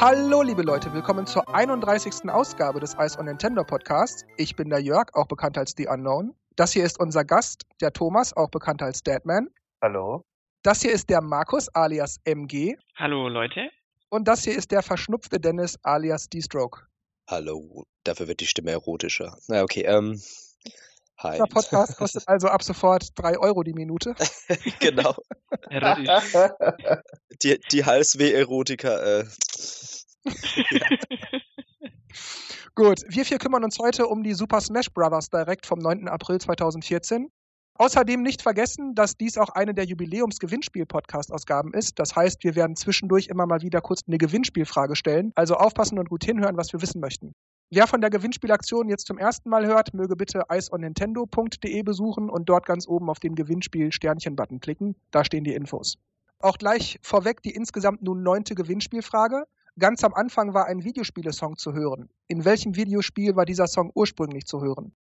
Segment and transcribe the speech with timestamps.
[0.00, 2.30] Hallo liebe Leute, willkommen zur 31.
[2.30, 4.24] Ausgabe des Ice on Nintendo Podcasts.
[4.36, 6.36] Ich bin der Jörg, auch bekannt als The Unknown.
[6.54, 9.48] Das hier ist unser Gast, der Thomas, auch bekannt als Deadman.
[9.82, 10.24] Hallo.
[10.62, 12.76] Das hier ist der Markus alias MG.
[12.94, 13.70] Hallo Leute.
[14.08, 16.82] Und das hier ist der verschnupfte Dennis alias D-Stroke.
[17.28, 19.36] Hallo, dafür wird die Stimme erotischer.
[19.48, 20.22] Na okay, ähm,
[21.18, 21.38] hi.
[21.38, 24.14] Der Podcast kostet also ab sofort 3 Euro die Minute.
[24.78, 25.16] genau.
[27.42, 29.24] die, die Halsweh-Erotiker, äh.
[32.74, 35.30] Gut, wir vier kümmern uns heute um die Super Smash Bros.
[35.30, 36.08] Direct vom 9.
[36.08, 37.30] April 2014.
[37.74, 42.00] Außerdem nicht vergessen, dass dies auch eine der Jubiläums-Gewinnspiel-Podcast-Ausgaben ist.
[42.00, 45.30] Das heißt, wir werden zwischendurch immer mal wieder kurz eine Gewinnspielfrage stellen.
[45.36, 47.34] Also aufpassen und gut hinhören, was wir wissen möchten.
[47.70, 52.66] Wer von der Gewinnspielaktion jetzt zum ersten Mal hört, möge bitte iceonnintendo.de besuchen und dort
[52.66, 54.96] ganz oben auf den Gewinnspiel-Sternchen-Button klicken.
[55.12, 55.98] Da stehen die Infos.
[56.40, 59.44] Auch gleich vorweg die insgesamt nun neunte Gewinnspielfrage.
[59.78, 62.10] Ganz am Anfang war ein Videospielesong zu hören.
[62.26, 64.92] In welchem Videospiel war dieser Song ursprünglich zu hören?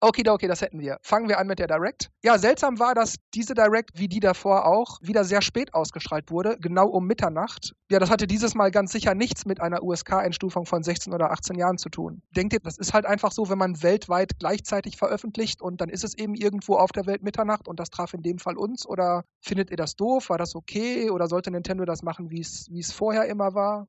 [0.00, 0.98] Okay, okay, das hätten wir.
[1.02, 2.10] Fangen wir an mit der Direct.
[2.22, 6.58] Ja, seltsam war, dass diese Direct, wie die davor auch, wieder sehr spät ausgestrahlt wurde,
[6.60, 7.74] genau um Mitternacht.
[7.90, 11.56] Ja, das hatte dieses Mal ganz sicher nichts mit einer USK-Einstufung von 16 oder 18
[11.56, 12.22] Jahren zu tun.
[12.36, 16.04] Denkt ihr, das ist halt einfach so, wenn man weltweit gleichzeitig veröffentlicht und dann ist
[16.04, 18.86] es eben irgendwo auf der Welt Mitternacht und das traf in dem Fall uns?
[18.86, 20.28] Oder findet ihr das doof?
[20.28, 21.10] War das okay?
[21.10, 23.88] Oder sollte Nintendo das machen, wie es vorher immer war?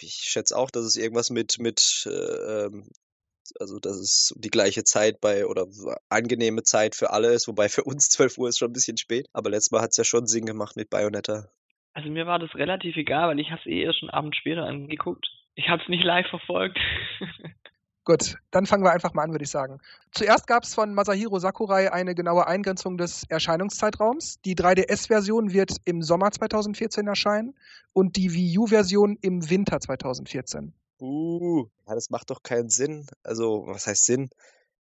[0.00, 2.68] Ich schätze auch, dass es irgendwas mit, mit äh,
[3.60, 5.66] also dass es die gleiche Zeit bei oder
[6.08, 9.28] angenehme Zeit für alle ist, wobei für uns 12 Uhr ist schon ein bisschen spät,
[9.32, 11.48] aber letztes Mal hat es ja schon Sinn gemacht mit Bayonetta.
[11.92, 14.64] Also mir war das relativ egal, weil ich habe es eh erst einen Abend später
[14.64, 15.26] angeguckt.
[15.54, 16.78] Ich habe es nicht live verfolgt.
[18.06, 19.78] Gut, dann fangen wir einfach mal an, würde ich sagen.
[20.10, 24.42] Zuerst gab es von Masahiro Sakurai eine genaue Eingrenzung des Erscheinungszeitraums.
[24.44, 27.54] Die 3DS-Version wird im Sommer 2014 erscheinen
[27.94, 30.74] und die Wii U-Version im Winter 2014.
[31.00, 33.06] Uh, das macht doch keinen Sinn.
[33.22, 34.30] Also, was heißt Sinn?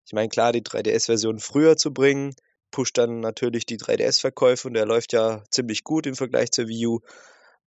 [0.06, 2.34] Ich meine, klar, die 3DS-Version früher zu bringen,
[2.70, 6.86] pusht dann natürlich die 3DS-Verkäufe und der läuft ja ziemlich gut im Vergleich zur Wii
[6.86, 7.00] U.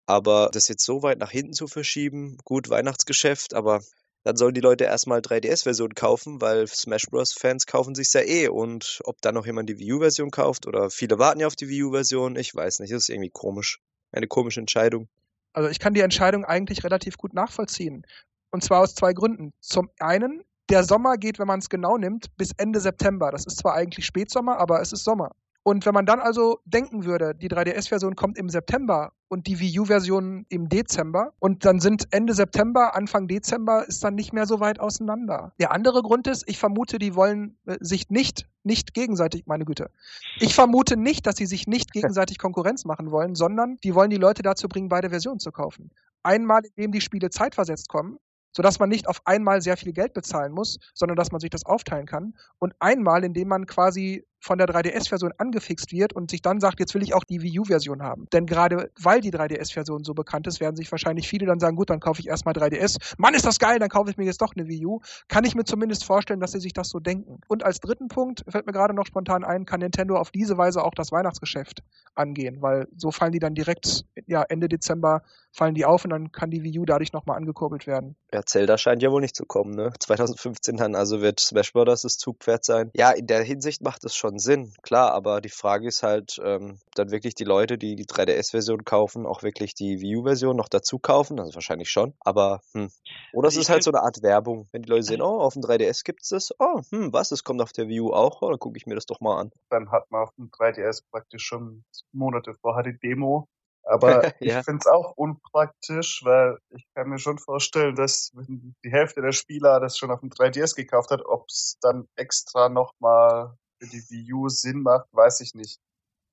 [0.07, 3.81] Aber das jetzt so weit nach hinten zu verschieben, gut, Weihnachtsgeschäft, aber
[4.25, 8.49] dann sollen die Leute erstmal 3DS-Version kaufen, weil Smash Bros.-Fans kaufen sich ja eh.
[8.49, 11.69] Und ob dann noch jemand die Wii U-Version kauft oder viele warten ja auf die
[11.69, 12.93] Wii U-Version, ich weiß nicht.
[12.93, 13.81] Das ist irgendwie komisch.
[14.13, 15.09] Eine komische Entscheidung.
[15.53, 18.07] Also ich kann die Entscheidung eigentlich relativ gut nachvollziehen.
[18.55, 19.53] Und zwar aus zwei Gründen.
[19.59, 23.33] Zum einen, der Sommer geht, wenn man es genau nimmt, bis Ende September.
[23.33, 25.33] Das ist zwar eigentlich Spätsommer, aber es ist Sommer.
[25.65, 29.81] Und wenn man dann also denken würde, die 3DS-Version kommt im September und die Wii
[29.81, 34.61] U-Version im Dezember und dann sind Ende September, Anfang Dezember ist dann nicht mehr so
[34.61, 35.53] weit auseinander.
[35.59, 39.91] Der andere Grund ist, ich vermute, die wollen äh, sich nicht, nicht gegenseitig, meine Güte.
[40.39, 44.17] Ich vermute nicht, dass sie sich nicht gegenseitig Konkurrenz machen wollen, sondern die wollen die
[44.17, 45.91] Leute dazu bringen, beide Versionen zu kaufen.
[46.23, 48.21] Einmal, indem die Spiele zeitversetzt kommen
[48.55, 51.67] sodass man nicht auf einmal sehr viel Geld bezahlen muss, sondern dass man sich das
[51.67, 52.35] aufteilen kann.
[52.59, 56.95] Und einmal, indem man quasi von der 3DS-Version angefixt wird und sich dann sagt, jetzt
[56.95, 58.27] will ich auch die Wii U-Version haben.
[58.33, 61.89] Denn gerade weil die 3DS-Version so bekannt ist, werden sich wahrscheinlich viele dann sagen, gut,
[61.89, 63.15] dann kaufe ich erstmal 3DS.
[63.17, 65.01] Mann, ist das geil, dann kaufe ich mir jetzt doch eine Wii U.
[65.29, 67.41] Kann ich mir zumindest vorstellen, dass sie sich das so denken.
[67.49, 70.85] Und als dritten Punkt fällt mir gerade noch spontan ein, kann Nintendo auf diese Weise
[70.85, 71.83] auch das Weihnachtsgeschäft
[72.15, 75.23] angehen, weil so fallen die dann direkt, ja, Ende Dezember
[75.53, 78.17] fallen die auf und dann kann die Wii U dadurch nochmal angekurbelt werden.
[78.33, 79.93] Ja, Zelda scheint ja wohl nicht zu kommen, ne?
[79.99, 82.03] 2015 dann, also wird Smash Bros.
[82.03, 82.91] das Zugpferd sein.
[82.95, 86.41] Ja, in der Hinsicht macht es schon schon Sinn, klar, aber die Frage ist halt,
[86.43, 90.69] ähm, dann wirklich die Leute, die die 3DS-Version kaufen, auch wirklich die Wii U-Version noch
[90.69, 92.91] dazu kaufen, also wahrscheinlich schon, aber hm.
[93.33, 95.63] Oder es ist halt so eine Art Werbung, wenn die Leute sehen, oh, auf dem
[95.63, 98.51] 3DS gibt es das, oh, hm, was, es kommt auf der Wii U auch, oh,
[98.51, 99.53] dann gucke ich mir das doch mal an.
[99.71, 103.47] Dann hat man auf dem 3DS praktisch schon Monate vorher die Demo.
[103.87, 104.61] Aber ja.
[104.61, 109.21] ich finde es auch unpraktisch, weil ich kann mir schon vorstellen, dass wenn die Hälfte
[109.21, 113.87] der Spieler das schon auf dem 3DS gekauft hat, ob es dann extra nochmal für
[113.89, 115.81] die Wii U Sinn macht, weiß ich nicht.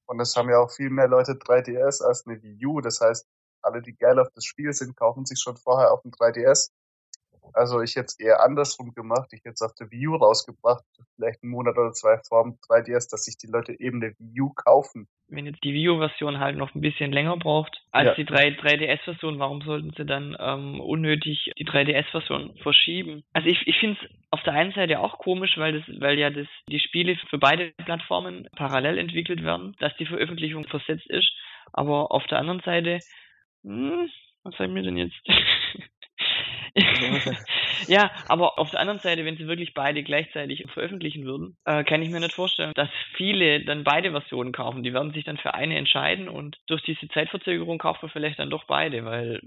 [0.06, 2.82] Und es haben ja auch viel mehr Leute 3DS als eine Wii U.
[2.82, 3.26] Das heißt,
[3.62, 6.72] alle, die geil auf das Spiel sind, kaufen sich schon vorher auf dem 3DS.
[7.54, 9.30] Also ich hätte es eher andersrum gemacht.
[9.34, 10.84] Ich hätte es auf der Wii U rausgebracht,
[11.16, 14.42] vielleicht einen Monat oder zwei vor dem 3DS, dass sich die Leute eben eine Wii
[14.42, 15.08] U kaufen.
[15.28, 18.14] Wenn jetzt die Wii U-Version halt noch ein bisschen länger braucht als ja.
[18.16, 23.24] die 3, 3DS-Version, warum sollten sie dann ähm, unnötig die 3DS-Version verschieben?
[23.34, 26.30] Also ich, ich finde es auf der einen Seite auch komisch, weil das, weil ja
[26.30, 31.32] das, die Spiele für beide Plattformen parallel entwickelt werden, dass die Veröffentlichung versetzt ist.
[31.74, 33.00] Aber auf der anderen Seite,
[33.64, 34.10] hm,
[34.44, 35.16] was sagen wir denn jetzt?
[37.88, 42.02] ja, aber auf der anderen Seite, wenn sie wirklich beide gleichzeitig veröffentlichen würden, äh, kann
[42.02, 44.84] ich mir nicht vorstellen, dass viele dann beide Versionen kaufen.
[44.84, 48.50] Die werden sich dann für eine entscheiden und durch diese Zeitverzögerung kauft man vielleicht dann
[48.50, 49.42] doch beide, weil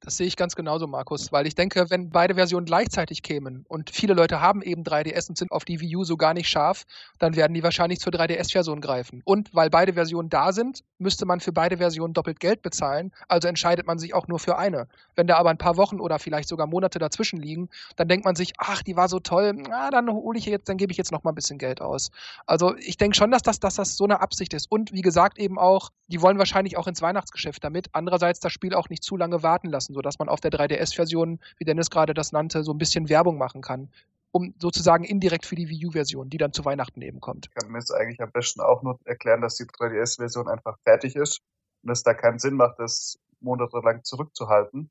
[0.00, 3.90] Das sehe ich ganz genauso, Markus, weil ich denke, wenn beide Versionen gleichzeitig kämen und
[3.90, 6.84] viele Leute haben eben 3DS und sind auf die Wii U so gar nicht scharf,
[7.18, 9.22] dann werden die wahrscheinlich zur 3DS-Version greifen.
[9.24, 13.48] Und weil beide Versionen da sind, müsste man für beide Versionen doppelt Geld bezahlen, also
[13.48, 14.86] entscheidet man sich auch nur für eine.
[15.16, 18.36] Wenn da aber ein paar Wochen oder vielleicht sogar Monate dazwischen liegen, dann denkt man
[18.36, 21.10] sich, ach, die war so toll, na, dann hole ich jetzt, dann gebe ich jetzt
[21.10, 22.12] noch mal ein bisschen Geld aus.
[22.46, 24.70] Also ich denke schon, dass das, dass das so eine Absicht ist.
[24.70, 27.88] Und wie gesagt eben auch, die wollen wahrscheinlich auch ins Weihnachtsgeschäft damit.
[27.92, 31.38] Andererseits das Spiel auch nicht zu lange warten lassen lassen, sodass man auf der 3DS-Version,
[31.58, 33.88] wie Dennis gerade das nannte, so ein bisschen Werbung machen kann,
[34.30, 37.46] um sozusagen indirekt für die Wii U-Version, die dann zu Weihnachten eben kommt.
[37.46, 41.16] Ich kann mir jetzt eigentlich am besten auch nur erklären, dass die 3DS-Version einfach fertig
[41.16, 41.40] ist
[41.82, 44.90] und es da keinen Sinn macht, das monatelang zurückzuhalten.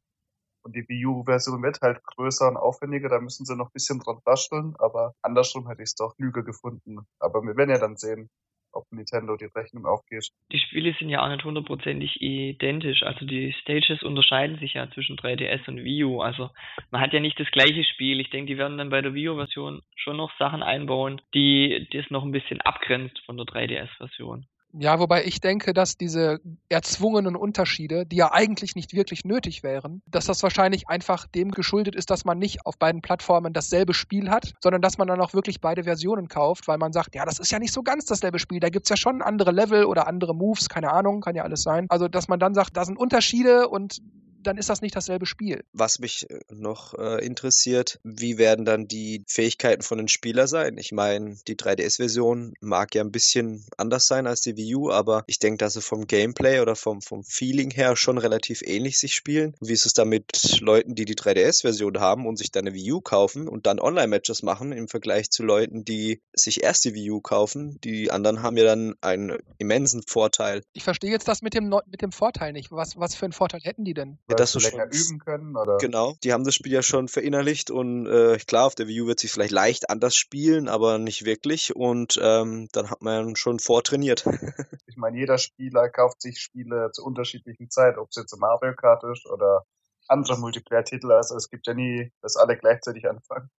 [0.64, 4.00] Und die Wii U-Version wird halt größer und aufwendiger, da müssen sie noch ein bisschen
[4.00, 7.00] dran basteln, aber andersrum hätte ich es doch Lüge gefunden.
[7.20, 8.30] Aber wir werden ja dann sehen,
[8.72, 10.30] ob Nintendo die Rechnung aufgeht.
[10.52, 13.04] Die Spiele sind ja auch nicht hundertprozentig identisch.
[13.04, 16.22] Also die Stages unterscheiden sich ja zwischen 3DS und Wii U.
[16.22, 16.50] Also
[16.92, 18.20] man hat ja nicht das gleiche Spiel.
[18.20, 22.10] Ich denke, die werden dann bei der Wii U-Version schon noch Sachen einbauen, die das
[22.10, 24.46] noch ein bisschen abgrenzt von der 3DS-Version.
[24.74, 30.02] Ja, wobei ich denke, dass diese erzwungenen Unterschiede, die ja eigentlich nicht wirklich nötig wären,
[30.08, 34.30] dass das wahrscheinlich einfach dem geschuldet ist, dass man nicht auf beiden Plattformen dasselbe Spiel
[34.30, 37.40] hat, sondern dass man dann auch wirklich beide Versionen kauft, weil man sagt, ja, das
[37.40, 40.36] ist ja nicht so ganz dasselbe Spiel, da gibt's ja schon andere Level oder andere
[40.36, 41.88] Moves, keine Ahnung, kann ja alles sein.
[41.90, 44.02] Also, dass man dann sagt, da sind Unterschiede und
[44.48, 45.64] dann ist das nicht dasselbe Spiel.
[45.74, 50.78] Was mich äh, noch äh, interessiert, wie werden dann die Fähigkeiten von den Spielern sein?
[50.78, 55.24] Ich meine, die 3DS-Version mag ja ein bisschen anders sein als die Wii U, aber
[55.28, 59.14] ich denke, dass sie vom Gameplay oder vom, vom Feeling her schon relativ ähnlich sich
[59.14, 59.56] spielen.
[59.60, 62.94] Wie ist es da mit Leuten, die die 3DS-Version haben und sich dann eine Wii
[62.94, 67.12] U kaufen und dann Online-Matches machen im Vergleich zu Leuten, die sich erst die Wii
[67.12, 67.80] U kaufen?
[67.84, 70.64] Die anderen haben ja dann einen immensen Vorteil.
[70.74, 72.72] Ich verstehe jetzt das mit dem, mit dem Vorteil nicht.
[72.72, 74.18] Was, was für einen Vorteil hätten die denn?
[74.30, 75.78] Ja, du länger schon, üben können, oder?
[75.78, 79.08] Genau, die haben das Spiel ja schon verinnerlicht und äh, klar, auf der Wii U
[79.08, 83.60] wird sich vielleicht leicht anders spielen, aber nicht wirklich und ähm, dann hat man schon
[83.60, 84.26] vortrainiert.
[84.88, 89.04] ich meine, jeder Spieler kauft sich Spiele zu unterschiedlichen Zeiten, ob es jetzt Mario Kart
[89.04, 89.66] ist oder
[90.08, 93.50] andere Multiplayer-Titel, also es gibt ja nie, dass alle gleichzeitig anfangen.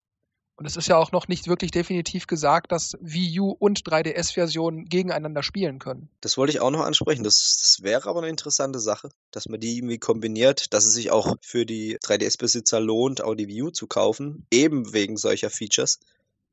[0.58, 4.86] Und es ist ja auch noch nicht wirklich definitiv gesagt, dass Wii U und 3DS-Versionen
[4.86, 6.08] gegeneinander spielen können.
[6.20, 7.22] Das wollte ich auch noch ansprechen.
[7.22, 11.12] Das, das, wäre aber eine interessante Sache, dass man die irgendwie kombiniert, dass es sich
[11.12, 16.00] auch für die 3DS-Besitzer lohnt, auch die Wii U zu kaufen, eben wegen solcher Features.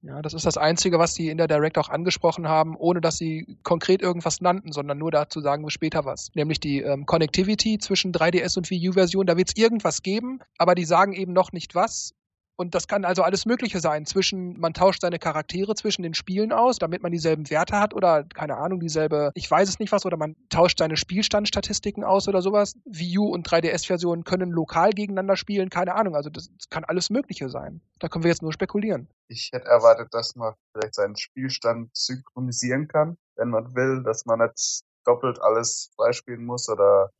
[0.03, 3.17] Ja, das ist das Einzige, was sie in der Direct auch angesprochen haben, ohne dass
[3.17, 6.29] sie konkret irgendwas nannten, sondern nur dazu sagen wir später was.
[6.35, 9.25] Nämlich die ähm, Connectivity zwischen 3DS und Wii U-Version.
[9.25, 12.13] Da wird es irgendwas geben, aber die sagen eben noch nicht was.
[12.57, 14.05] Und das kann also alles Mögliche sein.
[14.05, 18.23] Zwischen, man tauscht seine Charaktere zwischen den Spielen aus, damit man dieselben Werte hat oder,
[18.23, 22.41] keine Ahnung, dieselbe, ich weiß es nicht was, oder man tauscht seine Spielstandstatistiken aus oder
[22.41, 22.75] sowas.
[22.85, 26.15] Wii U und 3DS-Versionen können lokal gegeneinander spielen, keine Ahnung.
[26.15, 27.81] Also das, kann alles Mögliche sein.
[27.99, 29.07] Da können wir jetzt nur spekulieren.
[29.27, 34.39] Ich hätte erwartet, dass man vielleicht seinen Spielstand synchronisieren kann, wenn man will, dass man
[34.39, 37.11] nicht doppelt alles freispielen muss oder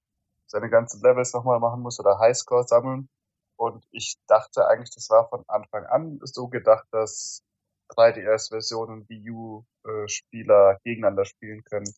[0.48, 3.08] seine ganzen Levels nochmal machen muss oder Highscore sammeln.
[3.57, 7.43] Und ich dachte eigentlich, das war von Anfang an so gedacht, dass
[7.89, 11.93] 3DS-Versionen Wii U-Spieler gegeneinander spielen können.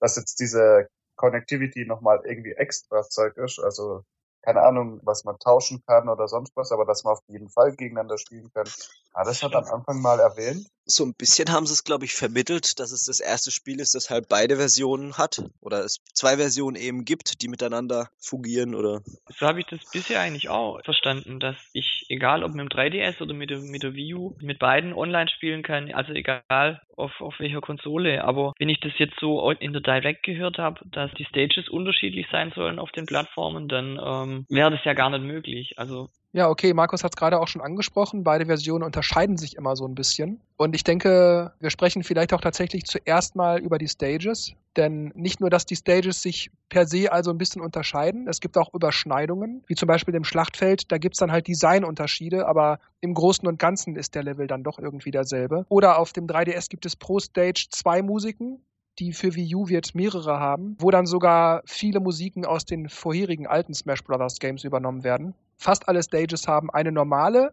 [0.00, 4.04] Dass jetzt diese Connectivity nochmal irgendwie extra Zeug ist, also
[4.42, 7.72] keine Ahnung, was man tauschen kann oder sonst was, aber dass man auf jeden Fall
[7.76, 8.66] gegeneinander spielen kann.
[9.14, 10.66] Ah, das hat am Anfang mal erwähnt.
[10.84, 13.94] So ein bisschen haben sie es, glaube ich, vermittelt, dass es das erste Spiel ist,
[13.94, 15.42] das halt beide Versionen hat.
[15.60, 19.02] Oder es zwei Versionen eben gibt, die miteinander fungieren oder.
[19.38, 23.20] So habe ich das bisher eigentlich auch verstanden, dass ich, egal ob mit dem 3DS
[23.22, 25.92] oder mit der, mit der Wii U, mit beiden online spielen kann.
[25.92, 28.24] Also egal auf, auf welcher Konsole.
[28.24, 32.26] Aber wenn ich das jetzt so in der Direct gehört habe, dass die Stages unterschiedlich
[32.32, 35.78] sein sollen auf den Plattformen, dann ähm, wäre das ja gar nicht möglich.
[35.78, 38.24] Also ja, okay, Markus hat es gerade auch schon angesprochen.
[38.24, 40.40] Beide Versionen unterscheiden sich immer so ein bisschen.
[40.56, 44.54] Und ich denke, wir sprechen vielleicht auch tatsächlich zuerst mal über die Stages.
[44.76, 48.56] Denn nicht nur, dass die Stages sich per se also ein bisschen unterscheiden, es gibt
[48.56, 50.90] auch Überschneidungen, wie zum Beispiel im Schlachtfeld.
[50.90, 54.62] Da gibt es dann halt Designunterschiede, aber im Großen und Ganzen ist der Level dann
[54.62, 55.66] doch irgendwie derselbe.
[55.68, 58.62] Oder auf dem 3DS gibt es pro Stage zwei Musiken,
[58.98, 63.46] die für Wii U wird mehrere haben, wo dann sogar viele Musiken aus den vorherigen
[63.46, 64.38] alten Smash Bros.
[64.38, 65.34] Games übernommen werden.
[65.56, 67.52] Fast alle Stages haben eine normale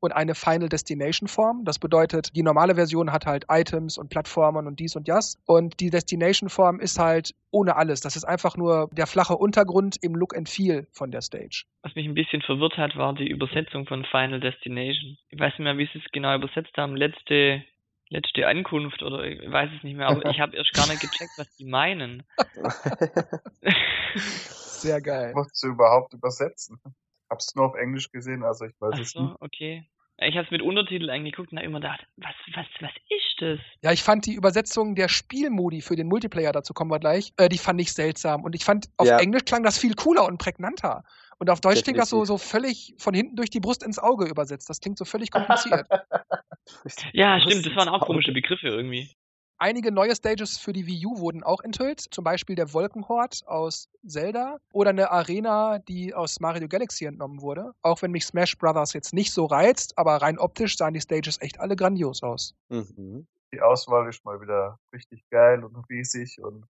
[0.00, 1.64] und eine Final Destination Form.
[1.64, 5.36] Das bedeutet, die normale Version hat halt Items und Plattformen und dies und das.
[5.46, 8.00] Und die Destination Form ist halt ohne alles.
[8.00, 11.64] Das ist einfach nur der flache Untergrund im Look and Feel von der Stage.
[11.82, 15.16] Was mich ein bisschen verwirrt hat, war die Übersetzung von Final Destination.
[15.30, 16.96] Ich weiß nicht mehr, wie sie es genau übersetzt haben.
[16.96, 17.64] Letzte
[18.08, 21.32] letzte Ankunft oder ich weiß es nicht mehr, aber ich habe erst gar nicht gecheckt,
[21.36, 22.22] was die meinen.
[24.16, 25.32] Sehr geil.
[25.34, 26.80] Musst du überhaupt übersetzen?
[27.28, 29.36] Hab's nur auf Englisch gesehen, also ich weiß Ach es so, nicht.
[29.40, 29.88] okay.
[30.18, 33.60] Ich habe es mit Untertitel angeguckt und habe immer gedacht, was, was, was ist das?
[33.82, 37.50] Ja, ich fand die Übersetzung der Spielmodi für den Multiplayer, dazu kommen wir gleich, äh,
[37.50, 38.42] die fand ich seltsam.
[38.42, 39.18] Und ich fand, auf ja.
[39.18, 41.04] Englisch klang das viel cooler und prägnanter.
[41.38, 41.84] Und auf Deutsch Definitiv.
[41.84, 44.70] klingt das so, so völlig von hinten durch die Brust ins Auge übersetzt.
[44.70, 45.86] Das klingt so völlig kompliziert.
[47.12, 49.10] ja, stimmt, das waren auch komische Begriffe irgendwie.
[49.58, 53.88] Einige neue Stages für die Wii U wurden auch enthüllt, zum Beispiel der Wolkenhort aus
[54.06, 57.72] Zelda oder eine Arena, die aus Mario Galaxy entnommen wurde.
[57.80, 61.40] Auch wenn mich Smash Brothers jetzt nicht so reizt, aber rein optisch sahen die Stages
[61.40, 62.54] echt alle grandios aus.
[62.68, 63.26] Mhm.
[63.50, 66.66] Die Auswahl ist mal wieder richtig geil und riesig und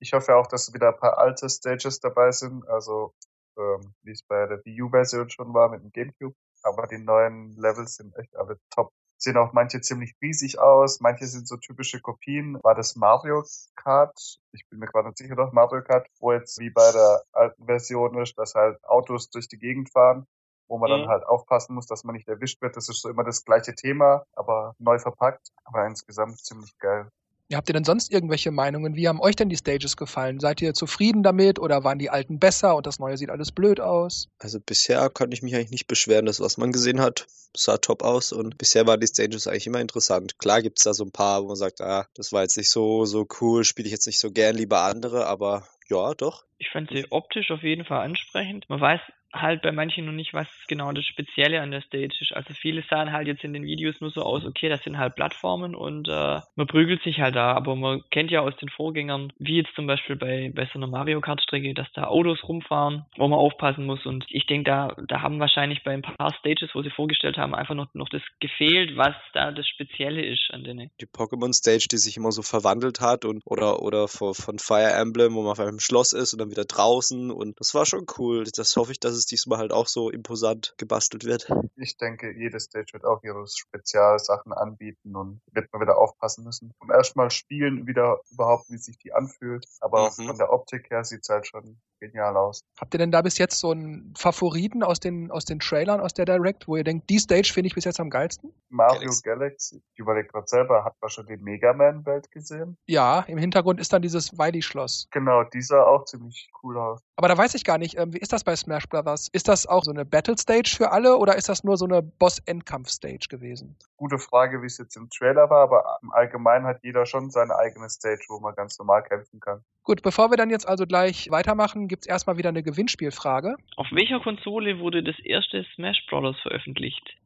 [0.00, 3.12] ich hoffe auch, dass wieder ein paar alte Stages dabei sind, also
[3.58, 6.36] ähm, wie es bei der Wii U-Version schon war mit dem Gamecube.
[6.62, 8.92] Aber die neuen Levels sind echt alle top
[9.22, 12.58] sehen auch manche ziemlich riesig aus, manche sind so typische Kopien.
[12.62, 13.44] War das Mario
[13.76, 14.18] Kart?
[14.52, 17.66] Ich bin mir gerade nicht sicher, doch Mario Kart, wo jetzt wie bei der alten
[17.66, 20.26] Version ist, dass halt Autos durch die Gegend fahren,
[20.68, 21.02] wo man mhm.
[21.02, 22.76] dann halt aufpassen muss, dass man nicht erwischt wird.
[22.76, 27.10] Das ist so immer das gleiche Thema, aber neu verpackt, aber insgesamt ziemlich geil.
[27.56, 28.94] Habt ihr denn sonst irgendwelche Meinungen?
[28.94, 30.38] Wie haben euch denn die Stages gefallen?
[30.38, 33.80] Seid ihr zufrieden damit oder waren die alten besser und das neue sieht alles blöd
[33.80, 34.28] aus?
[34.38, 36.26] Also bisher kann ich mich eigentlich nicht beschweren.
[36.26, 37.26] Das, was man gesehen hat,
[37.56, 40.38] sah top aus und bisher waren die Stages eigentlich immer interessant.
[40.38, 42.70] Klar gibt es da so ein paar, wo man sagt, ah, das war jetzt nicht
[42.70, 46.44] so, so cool, spiele ich jetzt nicht so gern, lieber andere, aber ja, doch.
[46.58, 48.68] Ich fand sie optisch auf jeden Fall ansprechend.
[48.68, 49.00] Man weiß
[49.32, 52.32] halt bei manchen noch nicht, was genau das Spezielle an der Stage ist.
[52.32, 55.14] Also viele sahen halt jetzt in den Videos nur so aus, okay, das sind halt
[55.14, 59.32] Plattformen und äh, man prügelt sich halt da, aber man kennt ja aus den Vorgängern,
[59.38, 63.04] wie jetzt zum Beispiel bei, bei so einer Mario Kart Strecke, dass da Autos rumfahren,
[63.16, 66.70] wo man aufpassen muss und ich denke, da, da haben wahrscheinlich bei ein paar Stages,
[66.74, 70.64] wo sie vorgestellt haben, einfach noch, noch das gefehlt, was da das Spezielle ist an
[70.64, 70.90] denen.
[71.00, 75.34] Die Pokémon Stage, die sich immer so verwandelt hat und oder, oder von Fire Emblem,
[75.34, 78.44] wo man auf einem Schloss ist und dann wieder draußen und das war schon cool.
[78.54, 81.50] Das hoffe ich, dass es es diesmal halt auch so imposant gebastelt wird.
[81.76, 86.72] Ich denke, jede Stage wird auch ihre Spezialsachen anbieten und wird man wieder aufpassen müssen.
[86.80, 89.66] Zum ersten Mal spielen wieder überhaupt, wie sich die anfühlt.
[89.80, 90.26] Aber mhm.
[90.26, 92.64] von der Optik her sieht es halt schon genial aus.
[92.80, 96.14] Habt ihr denn da bis jetzt so einen Favoriten aus den, aus den Trailern, aus
[96.14, 98.52] der Direct, wo ihr denkt, die Stage finde ich bis jetzt am geilsten?
[98.68, 99.22] Mario Galaxy.
[99.22, 99.82] Galaxy.
[99.92, 102.76] Ich überlege gerade selber, hat man schon die Mega Man-Welt gesehen?
[102.86, 105.08] Ja, im Hintergrund ist dann dieses Weidi-Schloss.
[105.10, 107.00] Genau, die sah auch ziemlich cool aus.
[107.16, 109.28] Aber da weiß ich gar nicht, ähm, wie ist das bei Smash Brothers?
[109.32, 112.02] Ist das auch so eine Battle Stage für alle oder ist das nur so eine
[112.02, 113.76] Boss-Endkampf-Stage gewesen?
[113.96, 117.56] Gute Frage, wie es jetzt im Trailer war, aber im Allgemeinen hat jeder schon seine
[117.56, 119.62] eigene Stage, wo man ganz normal kämpfen kann.
[119.82, 123.56] Gut, bevor wir dann jetzt also gleich weitermachen, gibt es erstmal wieder eine Gewinnspielfrage.
[123.76, 126.40] Auf welcher Konsole wurde das erste Smash Bros.
[126.40, 127.16] veröffentlicht?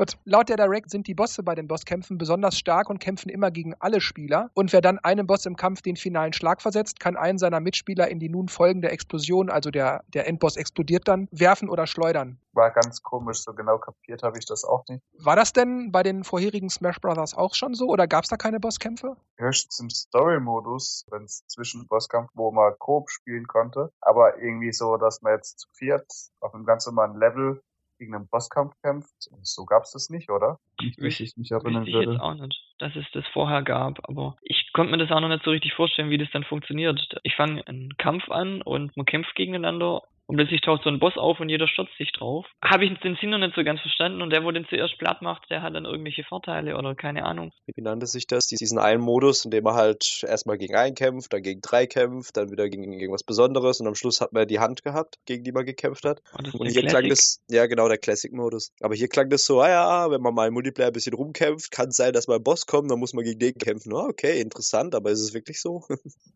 [0.00, 3.50] Gut, laut der Direct sind die Bosse bei den Bosskämpfen besonders stark und kämpfen immer
[3.50, 4.50] gegen alle Spieler.
[4.54, 8.08] Und wer dann einem Boss im Kampf den finalen Schlag versetzt, kann einen seiner Mitspieler
[8.08, 12.38] in die nun folgende Explosion, also der, der Endboss explodiert dann, werfen oder schleudern.
[12.54, 15.02] War ganz komisch, so genau kapiert habe ich das auch nicht.
[15.18, 18.38] War das denn bei den vorherigen Smash Brothers auch schon so oder gab es da
[18.38, 19.18] keine Bosskämpfe?
[19.36, 23.92] Höchstens im Story-Modus, wenn es zwischen Bosskampf, wo man Coop spielen konnte.
[24.00, 27.60] Aber irgendwie so, dass man jetzt zu viert auf einem ganz normalen Level
[28.00, 29.30] gegen einen Bosskampf kämpft.
[29.42, 30.58] So gab es das nicht, oder?
[30.80, 32.12] Wie ich mich erinnern ich würde.
[32.12, 35.28] jetzt auch nicht, dass es das vorher gab, aber ich konnte mir das auch noch
[35.28, 36.98] nicht so richtig vorstellen, wie das dann funktioniert.
[37.22, 41.16] Ich fange einen Kampf an und man kämpft gegeneinander und plötzlich taucht so ein Boss
[41.16, 42.46] auf und jeder stürzt sich drauf.
[42.62, 45.22] Habe ich den Sinn noch nicht so ganz verstanden und der, wo den zuerst platt
[45.22, 47.52] macht, der hat dann irgendwelche Vorteile oder keine Ahnung.
[47.66, 48.46] Wie nannte sich das?
[48.46, 52.36] Diesen einen Modus, in dem er halt erstmal gegen einen kämpft, dann gegen drei kämpft,
[52.36, 55.52] dann wieder gegen irgendwas Besonderes und am Schluss hat man die Hand gehabt, gegen die
[55.52, 56.22] man gekämpft hat.
[56.34, 56.88] Oh, und hier Classic?
[56.88, 58.72] klang das, ja genau, der Classic-Modus.
[58.80, 61.70] Aber hier klang das so, ah ja, wenn man mal im Multiplayer ein bisschen rumkämpft,
[61.70, 63.92] kann es sein, dass mal ein Boss kommt, dann muss man gegen den kämpfen.
[63.92, 65.82] Oh, okay, interessant, aber ist es wirklich so?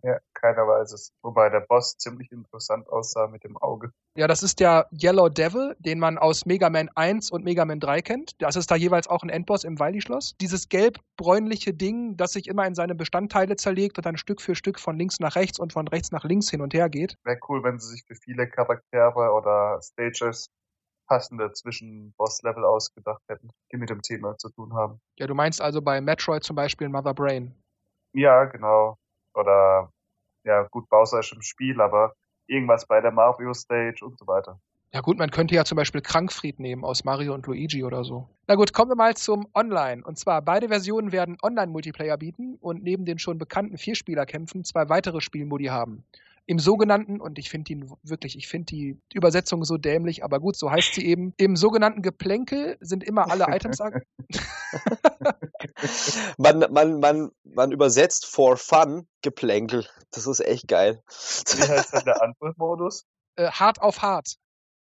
[0.03, 1.13] ja, keiner weiß es.
[1.23, 3.84] Wobei der Boss ziemlich interessant aussah mit dem Auge.
[4.17, 7.81] Ja, das ist der Yellow Devil, den man aus Mega Man 1 und Mega Man
[7.81, 8.41] 3 kennt.
[8.41, 10.37] Das ist da jeweils auch ein Endboss im Weili-Schloss.
[10.41, 14.79] Dieses gelb-bräunliche Ding, das sich immer in seine Bestandteile zerlegt und dann Stück für Stück
[14.79, 17.17] von links nach rechts und von rechts nach links hin und her geht.
[17.25, 20.47] Wäre cool, wenn sie sich für viele Charaktere oder Stages
[21.09, 25.01] passende Zwischen-Boss-Level ausgedacht hätten, die mit dem Thema zu tun haben.
[25.19, 27.53] Ja, du meinst also bei Metroid zum Beispiel Mother Brain?
[28.13, 28.97] Ja, genau.
[29.35, 29.91] Oder,
[30.45, 32.15] ja, gut, Bowser ist im Spiel, aber
[32.47, 34.59] irgendwas bei der Mario Stage und so weiter.
[34.95, 38.29] Ja gut, man könnte ja zum Beispiel Krankfried nehmen aus Mario und Luigi oder so.
[38.47, 40.05] Na gut, kommen wir mal zum Online.
[40.05, 45.21] Und zwar beide Versionen werden Online-Multiplayer bieten und neben den schon bekannten Vierspielerkämpfen zwei weitere
[45.21, 46.05] Spielmodi haben.
[46.47, 50.57] Im sogenannten, und ich finde ihn wirklich, ich finde die Übersetzung so dämlich, aber gut,
[50.57, 53.79] so heißt sie eben, im sogenannten Geplänkel sind immer alle Items.
[56.39, 59.89] man, man, man, man übersetzt for fun Geplänkel.
[60.11, 61.03] Das ist echt geil.
[61.07, 63.07] Wie heißt dann der andere Modus?
[63.37, 64.37] Äh, hart auf hart.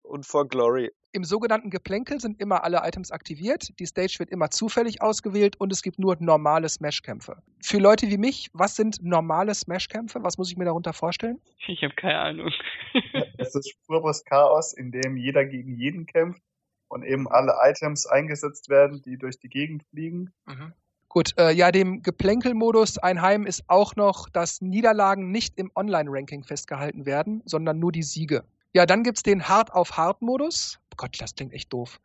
[0.02, 0.90] Und for Glory.
[1.14, 5.73] Im sogenannten Geplänkel sind immer alle Items aktiviert, die Stage wird immer zufällig ausgewählt und
[5.73, 7.37] es gibt nur normale Smash-Kämpfe.
[7.62, 10.25] Für Leute wie mich, was sind normale Smash-Kämpfe?
[10.25, 11.40] Was muss ich mir darunter vorstellen?
[11.68, 12.50] Ich habe keine Ahnung.
[13.38, 16.42] es ist pures Chaos, in dem jeder gegen jeden kämpft
[16.88, 20.33] und eben alle Items eingesetzt werden, die durch die Gegend fliegen.
[20.47, 20.73] Mhm.
[21.09, 27.06] Gut, äh, ja, dem Geplänkelmodus Einheim ist auch noch, dass Niederlagen nicht im Online-Ranking festgehalten
[27.06, 28.42] werden, sondern nur die Siege.
[28.74, 30.80] Ja, dann gibt es den Hard-auf-Hard-Modus.
[30.96, 32.00] Gott, das klingt echt doof.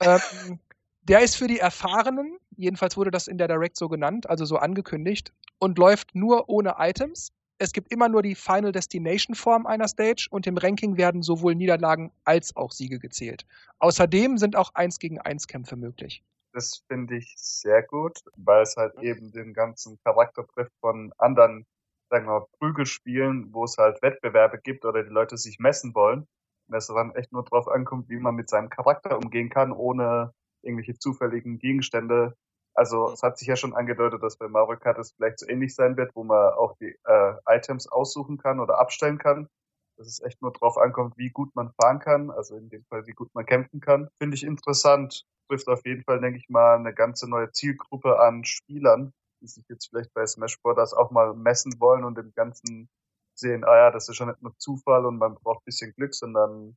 [0.00, 0.58] Ähm,
[1.02, 4.56] der ist für die Erfahrenen, jedenfalls wurde das in der Direct so genannt, also so
[4.56, 7.32] angekündigt, und läuft nur ohne Items.
[7.58, 11.54] Es gibt immer nur die Final Destination Form einer Stage und im Ranking werden sowohl
[11.54, 13.46] Niederlagen als auch Siege gezählt.
[13.78, 16.22] Außerdem sind auch 1 gegen 1 Kämpfe möglich.
[16.52, 21.66] Das finde ich sehr gut, weil es halt eben den ganzen Charakter trifft von anderen
[22.10, 26.26] sagen wir mal, Prügelspielen, wo es halt Wettbewerbe gibt oder die Leute sich messen wollen.
[26.68, 30.32] Und es dann echt nur darauf ankommt, wie man mit seinem Charakter umgehen kann, ohne
[30.62, 32.34] irgendwelche zufälligen Gegenstände.
[32.74, 35.74] Also es hat sich ja schon angedeutet, dass bei Mario Kart es vielleicht so ähnlich
[35.74, 39.48] sein wird, wo man auch die äh, Items aussuchen kann oder abstellen kann.
[39.96, 43.06] Dass es echt nur darauf ankommt, wie gut man fahren kann, also in dem Fall,
[43.06, 44.08] wie gut man kämpfen kann.
[44.18, 45.24] Finde ich interessant.
[45.48, 49.14] Trifft auf jeden Fall, denke ich mal, eine ganze neue Zielgruppe an Spielern,
[49.46, 50.92] die sich jetzt vielleicht bei Smash Bros.
[50.92, 52.88] auch mal messen wollen und im Ganzen
[53.34, 56.14] sehen, ah ja, das ist schon nicht nur Zufall und man braucht ein bisschen Glück,
[56.14, 56.76] sondern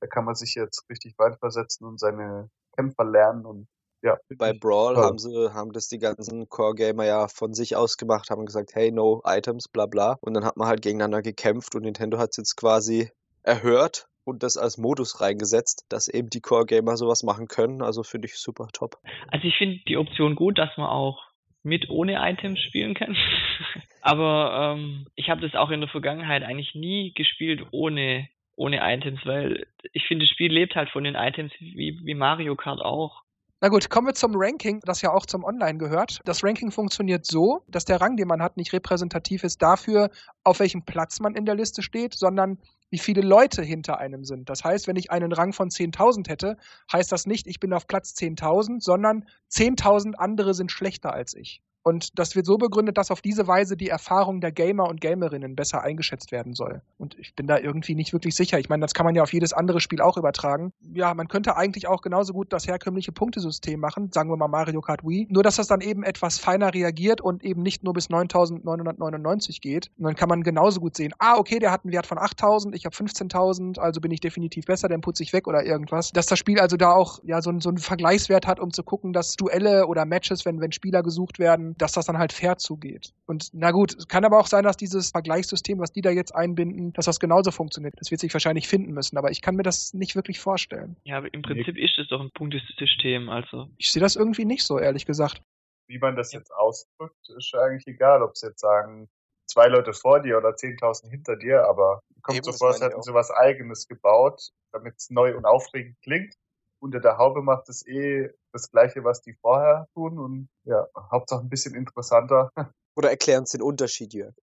[0.00, 3.66] da kann man sich jetzt richtig reinversetzen und seine Kämpfer lernen und
[4.02, 4.18] ja.
[4.36, 5.04] Bei Brawl toll.
[5.04, 8.92] haben sie, haben das die ganzen Core-Gamer ja von sich aus gemacht, haben gesagt, hey,
[8.92, 10.18] no items, bla bla.
[10.20, 13.10] Und dann hat man halt gegeneinander gekämpft und Nintendo hat es jetzt quasi
[13.42, 17.80] erhört und das als Modus reingesetzt, dass eben die Core-Gamer sowas machen können.
[17.80, 19.00] Also finde ich super top.
[19.28, 21.25] Also ich finde die Option gut, dass man auch
[21.66, 23.16] mit ohne Items spielen kann.
[24.00, 29.20] Aber ähm, ich habe das auch in der Vergangenheit eigentlich nie gespielt ohne ohne Items,
[29.26, 33.22] weil ich finde, das Spiel lebt halt von den Items wie, wie Mario Kart auch.
[33.60, 36.20] Na gut, kommen wir zum Ranking, das ja auch zum Online gehört.
[36.24, 40.10] Das Ranking funktioniert so, dass der Rang, den man hat, nicht repräsentativ ist dafür,
[40.42, 42.58] auf welchem Platz man in der Liste steht, sondern
[42.90, 44.48] wie viele Leute hinter einem sind.
[44.48, 46.56] Das heißt, wenn ich einen Rang von 10.000 hätte,
[46.92, 51.62] heißt das nicht, ich bin auf Platz 10.000, sondern 10.000 andere sind schlechter als ich.
[51.86, 55.54] Und das wird so begründet, dass auf diese Weise die Erfahrung der Gamer und Gamerinnen
[55.54, 56.82] besser eingeschätzt werden soll.
[56.98, 58.58] Und ich bin da irgendwie nicht wirklich sicher.
[58.58, 60.72] Ich meine, das kann man ja auf jedes andere Spiel auch übertragen.
[60.94, 64.80] Ja, man könnte eigentlich auch genauso gut das herkömmliche Punktesystem machen, sagen wir mal Mario
[64.80, 68.10] Kart Wii, nur dass das dann eben etwas feiner reagiert und eben nicht nur bis
[68.10, 69.92] 9999 geht.
[69.96, 72.74] Und dann kann man genauso gut sehen, ah, okay, der hat einen Wert von 8000,
[72.74, 76.10] ich habe 15.000, also bin ich definitiv besser, dann putze ich weg oder irgendwas.
[76.10, 79.12] Dass das Spiel also da auch ja so, so einen Vergleichswert hat, um zu gucken,
[79.12, 83.12] dass Duelle oder Matches, wenn, wenn Spieler gesucht werden, dass das dann halt fair zugeht.
[83.26, 86.34] Und na gut, es kann aber auch sein, dass dieses Vergleichssystem, was die da jetzt
[86.34, 87.94] einbinden, dass das genauso funktioniert.
[87.98, 90.96] Das wird sich wahrscheinlich finden müssen, aber ich kann mir das nicht wirklich vorstellen.
[91.04, 93.68] Ja, aber im Prinzip ist es doch ein Punktesystem, also.
[93.76, 95.42] Ich sehe das irgendwie nicht so, ehrlich gesagt.
[95.88, 99.08] Wie man das jetzt ausdrückt, ist eigentlich egal, ob sie jetzt sagen,
[99.46, 103.14] zwei Leute vor dir oder 10.000 hinter dir, aber kommt so vor, als hätten sie
[103.14, 106.34] was Eigenes gebaut, damit es neu und aufregend klingt
[106.80, 111.40] unter der Haube macht es eh das Gleiche, was die vorher tun und ja, Hauptsache
[111.40, 112.50] ein bisschen interessanter.
[112.96, 114.34] Oder erklären Sie den Unterschied, Jörg.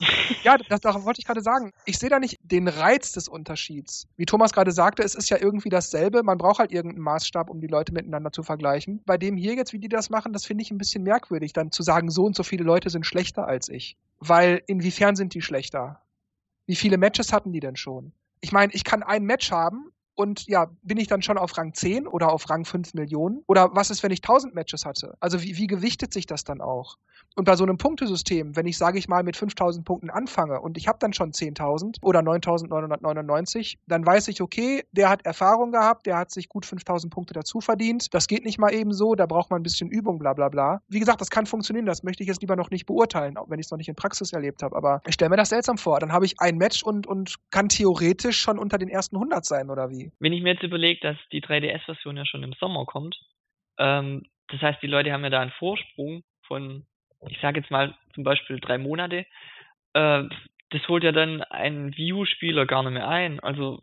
[0.42, 1.72] Ja, das, darauf wollte ich gerade sagen.
[1.84, 4.08] Ich sehe da nicht den Reiz des Unterschieds.
[4.16, 6.24] Wie Thomas gerade sagte, es ist ja irgendwie dasselbe.
[6.24, 9.02] Man braucht halt irgendeinen Maßstab, um die Leute miteinander zu vergleichen.
[9.06, 11.70] Bei dem hier jetzt, wie die das machen, das finde ich ein bisschen merkwürdig, dann
[11.70, 13.96] zu sagen, so und so viele Leute sind schlechter als ich.
[14.18, 16.02] Weil inwiefern sind die schlechter?
[16.66, 18.12] Wie viele Matches hatten die denn schon?
[18.40, 21.74] Ich meine, ich kann ein Match haben und ja, bin ich dann schon auf Rang
[21.74, 23.42] 10 oder auf Rang 5 Millionen?
[23.46, 25.14] Oder was ist, wenn ich 1000 Matches hatte?
[25.20, 26.96] Also wie, wie gewichtet sich das dann auch?
[27.34, 30.76] Und bei so einem Punktesystem, wenn ich, sage ich mal, mit 5000 Punkten anfange und
[30.76, 36.06] ich habe dann schon 10.000 oder 9.999, dann weiß ich, okay, der hat Erfahrung gehabt,
[36.06, 38.12] der hat sich gut 5000 Punkte dazu verdient.
[38.12, 40.82] Das geht nicht mal eben so, da braucht man ein bisschen Übung, bla bla bla.
[40.88, 43.58] Wie gesagt, das kann funktionieren, das möchte ich jetzt lieber noch nicht beurteilen, auch wenn
[43.58, 44.76] ich es noch nicht in Praxis erlebt habe.
[44.76, 46.00] Aber ich stelle mir das seltsam vor.
[46.00, 49.70] Dann habe ich ein Match und, und kann theoretisch schon unter den ersten 100 sein,
[49.70, 50.11] oder wie?
[50.18, 53.18] Wenn ich mir jetzt überlege, dass die 3DS-Version ja schon im Sommer kommt,
[53.78, 56.86] ähm, das heißt, die Leute haben ja da einen Vorsprung von,
[57.28, 59.26] ich sage jetzt mal zum Beispiel drei Monate.
[59.94, 60.24] Äh,
[60.70, 63.40] das holt ja dann ein View-Spieler gar nicht mehr ein.
[63.40, 63.82] Also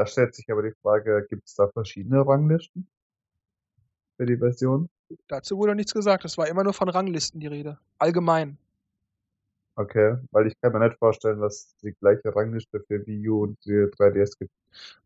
[0.00, 2.88] da stellt sich aber die Frage, gibt es da verschiedene Ranglisten
[4.16, 4.88] für die Version?
[5.28, 6.24] Dazu wurde nichts gesagt.
[6.24, 7.78] Es war immer nur von Ranglisten die Rede.
[7.98, 8.56] Allgemein.
[9.76, 13.58] Okay, weil ich kann mir nicht vorstellen, dass die gleiche Rangliste für Wii U und
[13.64, 14.50] die 3DS gibt.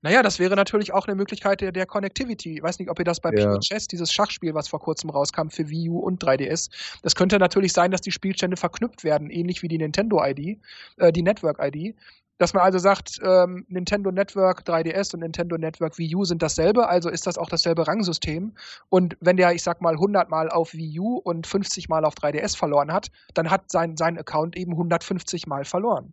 [0.03, 2.57] Naja, das wäre natürlich auch eine Möglichkeit der, der Connectivity.
[2.57, 3.59] Ich weiß nicht, ob ihr das bei ja.
[3.61, 6.70] Chess, dieses Schachspiel, was vor kurzem rauskam für Wii U und 3DS,
[7.03, 10.59] das könnte natürlich sein, dass die Spielstände verknüpft werden, ähnlich wie die Nintendo-ID,
[10.96, 11.94] äh, die Network-ID
[12.38, 16.88] dass man also sagt, ähm, Nintendo Network 3DS und Nintendo Network Wii U sind dasselbe,
[16.88, 18.55] also ist das auch dasselbe Rangsystem.
[18.88, 22.14] Und wenn der, ich sag mal, 100 Mal auf Wii U und 50 Mal auf
[22.14, 26.12] 3DS verloren hat, dann hat sein, sein Account eben 150 Mal verloren.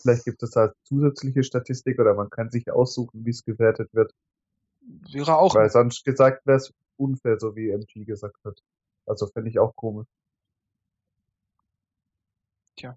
[0.00, 4.14] Vielleicht gibt es da zusätzliche Statistik oder man kann sich aussuchen, wie es gewertet wird.
[5.12, 5.54] Wäre auch.
[5.54, 8.62] Weil sonst gesagt wäre es unfair, so wie MG gesagt hat.
[9.04, 10.06] Also fände ich auch komisch.
[12.76, 12.96] Tja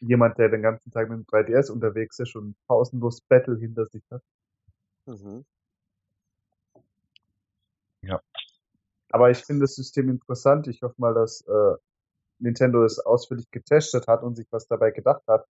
[0.00, 4.02] jemand, der den ganzen Tag mit dem 3DS unterwegs ist und pausenlos Battle hinter sich
[4.10, 4.22] hat.
[5.06, 5.44] Mhm.
[8.02, 8.20] Ja.
[9.10, 10.68] Aber ich finde das System interessant.
[10.68, 11.74] Ich hoffe mal, dass äh,
[12.38, 15.46] Nintendo es ausführlich getestet hat und sich was dabei gedacht hat.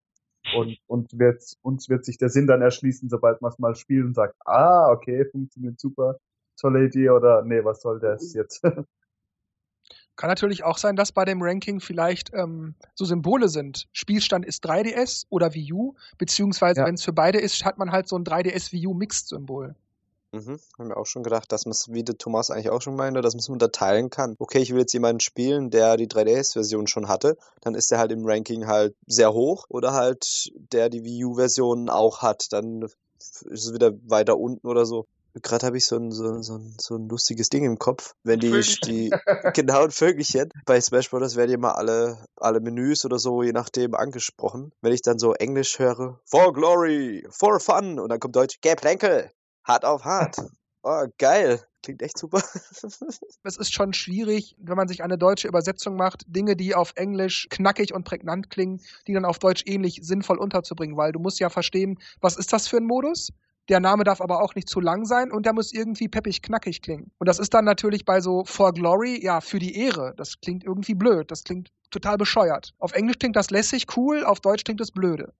[0.54, 4.04] Und, und wird, uns wird sich der Sinn dann erschließen, sobald man es mal spielt
[4.04, 6.18] und sagt, ah, okay, funktioniert super,
[6.56, 8.62] tolle Idee oder nee, was soll das jetzt?
[10.16, 13.86] Kann natürlich auch sein, dass bei dem Ranking vielleicht ähm, so Symbole sind.
[13.92, 16.86] Spielstand ist 3DS oder Wii U, beziehungsweise ja.
[16.86, 19.74] wenn es für beide ist, hat man halt so ein 3DS Wii U Mixed-Symbol.
[20.32, 22.96] Mhm, haben wir auch schon gedacht, dass man es, wie der Thomas eigentlich auch schon
[22.96, 24.34] meinte, dass man es unterteilen kann.
[24.38, 28.12] Okay, ich will jetzt jemanden spielen, der die 3DS-Version schon hatte, dann ist der halt
[28.12, 33.44] im Ranking halt sehr hoch oder halt der die Wii U-Version auch hat, dann ist
[33.50, 35.06] es wieder weiter unten oder so.
[35.42, 38.14] Gerade habe ich so ein, so, so, ein, so ein lustiges Ding im Kopf.
[38.22, 38.50] Wenn die,
[38.84, 39.10] die
[39.54, 40.50] genau ein Vögelchen.
[40.64, 41.36] Bei Smash Bros.
[41.36, 44.72] werden ja mal alle, alle Menüs oder so, je nachdem, angesprochen.
[44.80, 49.30] Wenn ich dann so Englisch höre, for glory, for fun, und dann kommt Deutsch, Geplänkel,
[49.64, 50.36] hart auf hart.
[50.88, 51.66] Oh, geil.
[51.82, 52.40] Klingt echt super.
[53.42, 57.48] es ist schon schwierig, wenn man sich eine deutsche Übersetzung macht, Dinge, die auf Englisch
[57.50, 61.50] knackig und prägnant klingen, die dann auf Deutsch ähnlich sinnvoll unterzubringen, weil du musst ja
[61.50, 63.32] verstehen, was ist das für ein Modus?
[63.68, 66.82] Der Name darf aber auch nicht zu lang sein und der muss irgendwie peppig knackig
[66.82, 67.10] klingen.
[67.18, 70.14] Und das ist dann natürlich bei so For Glory, ja, für die Ehre.
[70.16, 71.30] Das klingt irgendwie blöd.
[71.30, 72.74] Das klingt total bescheuert.
[72.78, 75.32] Auf Englisch klingt das lässig cool, auf Deutsch klingt das blöde.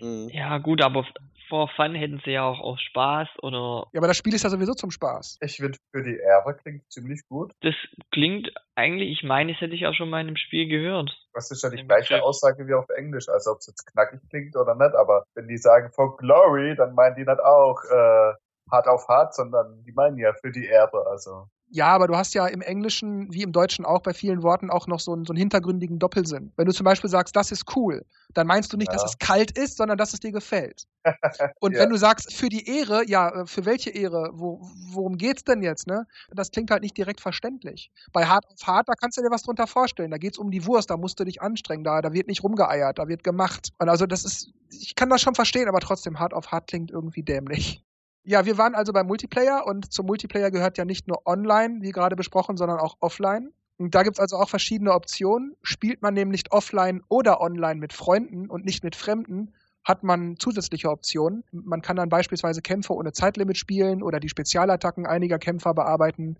[0.00, 0.28] Mhm.
[0.32, 1.04] Ja, gut, aber
[1.48, 3.86] for Fun hätten sie ja auch aus Spaß oder.
[3.92, 5.38] Ja, aber das Spiel ist ja sowieso zum Spaß.
[5.40, 7.52] Ich finde, für die Ehre klingt ziemlich gut.
[7.60, 7.74] Das
[8.12, 11.16] klingt eigentlich, ich meine, das hätte ich auch schon mal in einem Spiel gehört.
[11.32, 14.56] Das ist ja die gleiche Aussage wie auf Englisch, also ob es jetzt knackig klingt
[14.56, 18.34] oder nicht, aber wenn die sagen for Glory, dann meinen die nicht auch äh,
[18.70, 21.48] hart auf hart, sondern die meinen ja für die Ehre, also.
[21.68, 24.86] Ja, aber du hast ja im Englischen wie im Deutschen auch bei vielen Worten auch
[24.86, 26.52] noch so einen, so einen hintergründigen Doppelsinn.
[26.56, 28.94] Wenn du zum Beispiel sagst, das ist cool, dann meinst du nicht, ja.
[28.94, 30.84] dass es kalt ist, sondern dass es dir gefällt.
[31.60, 31.80] Und ja.
[31.80, 34.30] wenn du sagst, für die Ehre, ja, äh, für welche Ehre?
[34.32, 34.60] Wo,
[34.92, 36.06] worum geht's denn jetzt, ne?
[36.30, 37.90] Das klingt halt nicht direkt verständlich.
[38.12, 40.10] Bei Hart auf Hart, da kannst du dir was drunter vorstellen.
[40.10, 42.98] Da geht's um die Wurst, da musst du dich anstrengen, da, da wird nicht rumgeeiert,
[42.98, 43.70] da wird gemacht.
[43.78, 46.90] Und also das ist, ich kann das schon verstehen, aber trotzdem Hart auf Hart klingt
[46.90, 47.82] irgendwie dämlich.
[48.28, 51.92] Ja, wir waren also beim Multiplayer und zum Multiplayer gehört ja nicht nur online, wie
[51.92, 53.52] gerade besprochen, sondern auch offline.
[53.78, 55.54] Und da gibt's also auch verschiedene Optionen.
[55.62, 60.90] Spielt man nämlich offline oder online mit Freunden und nicht mit Fremden, hat man zusätzliche
[60.90, 61.44] Optionen.
[61.52, 66.36] Man kann dann beispielsweise Kämpfe ohne Zeitlimit spielen oder die Spezialattacken einiger Kämpfer bearbeiten,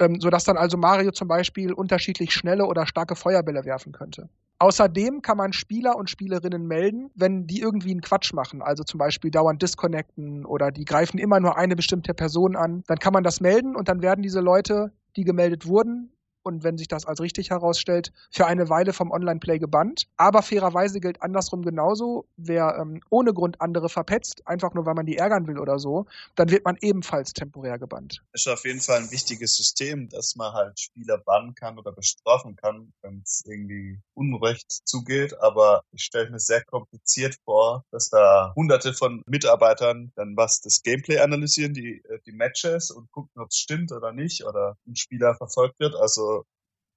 [0.00, 4.28] ähm, sodass dann also Mario zum Beispiel unterschiedlich schnelle oder starke Feuerbälle werfen könnte.
[4.60, 8.98] Außerdem kann man Spieler und Spielerinnen melden, wenn die irgendwie einen Quatsch machen, also zum
[8.98, 12.82] Beispiel dauernd disconnecten oder die greifen immer nur eine bestimmte Person an.
[12.88, 16.10] Dann kann man das melden und dann werden diese Leute, die gemeldet wurden,
[16.48, 20.08] und wenn sich das als richtig herausstellt, für eine Weile vom Online-Play gebannt.
[20.16, 25.06] Aber fairerweise gilt andersrum genauso, wer ähm, ohne Grund andere verpetzt, einfach nur weil man
[25.06, 28.22] die ärgern will oder so, dann wird man ebenfalls temporär gebannt.
[28.32, 31.92] Das ist auf jeden Fall ein wichtiges System, dass man halt Spieler bannen kann oder
[31.92, 35.38] bestrafen kann, wenn es irgendwie unrecht zugeht.
[35.40, 40.82] Aber ich stelle mir sehr kompliziert vor, dass da hunderte von Mitarbeitern dann was das
[40.82, 44.96] Gameplay analysieren, die, äh, die Matches und gucken, ob es stimmt oder nicht oder ein
[44.96, 45.94] Spieler verfolgt wird.
[45.94, 46.37] Also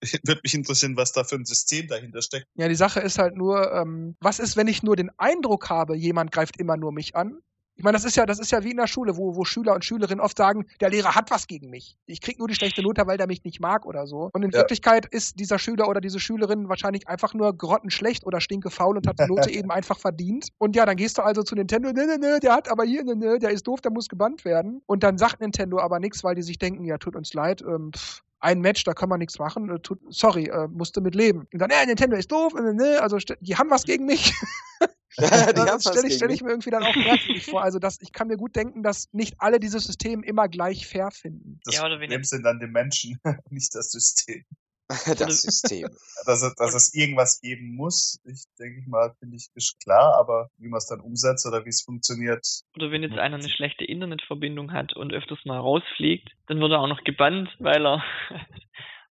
[0.23, 2.47] würde mich interessieren, was da für ein System dahinter steckt.
[2.55, 5.95] Ja, die Sache ist halt nur, ähm, was ist, wenn ich nur den Eindruck habe,
[5.95, 7.41] jemand greift immer nur mich an?
[7.75, 9.73] Ich meine, das ist ja, das ist ja wie in der Schule, wo, wo Schüler
[9.73, 11.97] und Schülerinnen oft sagen, der Lehrer hat was gegen mich.
[12.05, 14.29] Ich krieg nur die schlechte Note, weil der mich nicht mag oder so.
[14.33, 14.59] Und in ja.
[14.59, 19.19] Wirklichkeit ist dieser Schüler oder diese Schülerin wahrscheinlich einfach nur grottenschlecht oder stinkefaul und hat
[19.19, 20.49] die Note eben einfach verdient.
[20.59, 23.03] Und ja, dann gehst du also zu Nintendo, ne, ne, ne, der hat aber hier,
[23.03, 24.83] ne, ne, der ist doof, der muss gebannt werden.
[24.85, 27.93] Und dann sagt Nintendo aber nichts, weil die sich denken, ja, tut uns leid, ähm,
[27.95, 29.69] pff, ein Match, da kann man nichts machen.
[29.69, 31.47] Äh, tut, sorry, äh, musste mit leben.
[31.53, 34.33] Und dann, äh, Nintendo ist doof, äh, ne, also die haben was gegen mich.
[35.17, 37.61] Ja, das stelle ich, stell ich mir irgendwie dann auch merkwürdig vor.
[37.61, 41.11] Also das, ich kann mir gut denken, dass nicht alle dieses System immer gleich fair
[41.11, 41.59] finden.
[41.65, 44.45] Das ja, oder Problem sind dann die Menschen, nicht das System.
[45.17, 45.89] das System.
[46.25, 50.49] dass, es, dass es irgendwas geben muss, ich denke mal, finde ich, ist klar, aber
[50.57, 52.45] wie man es dann umsetzt oder wie es funktioniert.
[52.75, 56.79] Oder wenn jetzt einer eine schlechte Internetverbindung hat und öfters mal rausfliegt, dann wird er
[56.79, 58.03] auch noch gebannt, weil er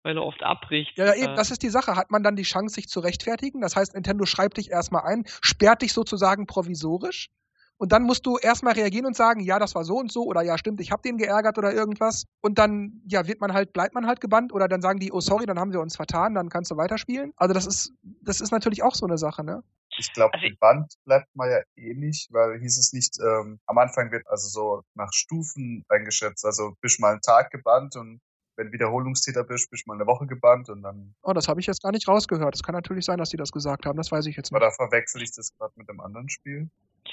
[0.03, 0.97] weil er oft abbricht.
[0.97, 1.95] Ja, ja, eben, äh, das ist die Sache.
[1.95, 3.61] Hat man dann die Chance, sich zu rechtfertigen?
[3.61, 7.29] Das heißt, Nintendo schreibt dich erstmal ein, sperrt dich sozusagen provisorisch
[7.77, 10.41] und dann musst du erstmal reagieren und sagen, ja, das war so und so oder
[10.41, 12.25] ja, stimmt, ich habe den geärgert oder irgendwas.
[12.41, 15.21] Und dann, ja, wird man halt, bleibt man halt gebannt oder dann sagen die, oh
[15.21, 17.33] sorry, dann haben wir uns vertan, dann kannst du weiterspielen.
[17.37, 19.63] Also das ist, das ist natürlich auch so eine Sache, ne?
[19.99, 23.77] Ich glaube, also gebannt bleibt man ja eh nicht, weil hieß es nicht, ähm, am
[23.77, 26.45] Anfang wird also so nach Stufen eingeschätzt.
[26.45, 28.19] Also bist mal einen Tag gebannt und
[28.57, 31.13] wenn Wiederholungstäter bist, bist du mal eine Woche gebannt und dann.
[31.21, 32.55] Oh, das habe ich jetzt gar nicht rausgehört.
[32.55, 33.97] Es kann natürlich sein, dass die das gesagt haben.
[33.97, 34.59] Das weiß ich jetzt nicht.
[34.59, 36.69] Oder verwechsel ich das gerade mit einem anderen Spiel?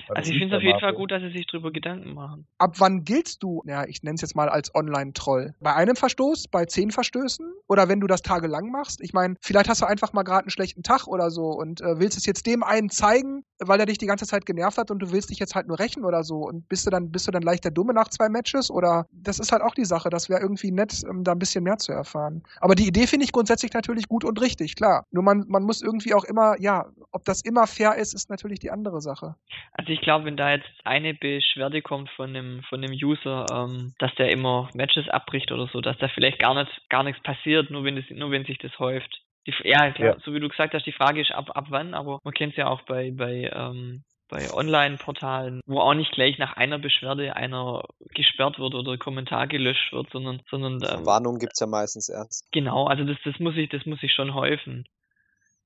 [0.09, 2.47] Also ich finde es auf jeden Fall gut, dass sie sich darüber Gedanken machen.
[2.59, 5.55] Ab wann giltst du, ja, ich nenne es jetzt mal als Online-Troll?
[5.61, 7.53] Bei einem Verstoß, bei zehn Verstößen?
[7.69, 9.01] Oder wenn du das tagelang machst?
[9.01, 11.99] Ich meine, vielleicht hast du einfach mal gerade einen schlechten Tag oder so und äh,
[11.99, 14.99] willst es jetzt dem einen zeigen, weil er dich die ganze Zeit genervt hat und
[14.99, 17.31] du willst dich jetzt halt nur rächen oder so und bist du dann, bist du
[17.31, 18.71] dann leicht der Dumme nach zwei Matches?
[18.71, 21.65] Oder das ist halt auch die Sache, das wäre irgendwie nett, um da ein bisschen
[21.65, 22.43] mehr zu erfahren.
[22.61, 25.07] Aber die Idee finde ich grundsätzlich natürlich gut und richtig, klar.
[25.11, 28.59] Nur man, man muss irgendwie auch immer, ja, ob das immer fair ist, ist natürlich
[28.59, 29.37] die andere Sache.
[29.73, 33.95] Also ich glaube, wenn da jetzt eine Beschwerde kommt von einem, von einem User, ähm,
[33.99, 37.54] dass der immer Matches abbricht oder so, dass da vielleicht gar nicht, gar nichts passiert,
[37.63, 39.23] nur wenn es, nur wenn sich das häuft.
[39.47, 40.17] Die, ja, klar, ja.
[40.25, 42.57] so wie du gesagt hast, die Frage ist ab, ab wann, aber man kennt es
[42.57, 47.83] ja auch bei, bei, ähm, bei Online-Portalen, wo auch nicht gleich nach einer Beschwerde einer
[48.15, 52.51] gesperrt wird oder Kommentar gelöscht wird, sondern, sondern ähm, Warnung gibt's ja meistens erst.
[52.53, 54.87] Genau, also das, das muss ich, das muss ich schon häufen.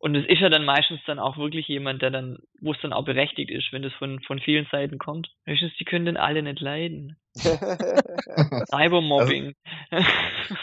[0.01, 2.93] Und es ist ja dann meistens dann auch wirklich jemand, der dann, wo es dann
[2.93, 5.29] auch berechtigt ist, wenn das von, von vielen Seiten kommt.
[5.45, 7.17] Höchstens, die können dann alle nicht leiden.
[8.71, 9.55] Cybermobbing.
[9.91, 10.09] Also,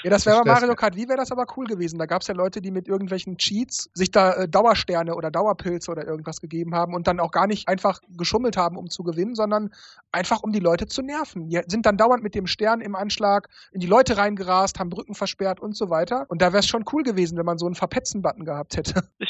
[0.03, 1.99] ja, das wäre bei Mario Kart Wie wäre das aber cool gewesen.
[1.99, 5.91] Da gab es ja Leute, die mit irgendwelchen Cheats sich da äh, Dauersterne oder Dauerpilze
[5.91, 9.35] oder irgendwas gegeben haben und dann auch gar nicht einfach geschummelt haben, um zu gewinnen,
[9.35, 9.73] sondern
[10.11, 11.49] einfach um die Leute zu nerven.
[11.49, 15.15] Die sind dann dauernd mit dem Stern im Anschlag in die Leute reingerast, haben Brücken
[15.15, 16.25] versperrt und so weiter.
[16.29, 19.03] Und da wäre es schon cool gewesen, wenn man so einen Verpetzen-Button gehabt hätte.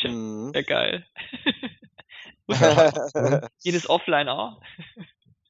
[0.54, 1.06] Ja geil.
[3.60, 4.62] Jedes Offline auch.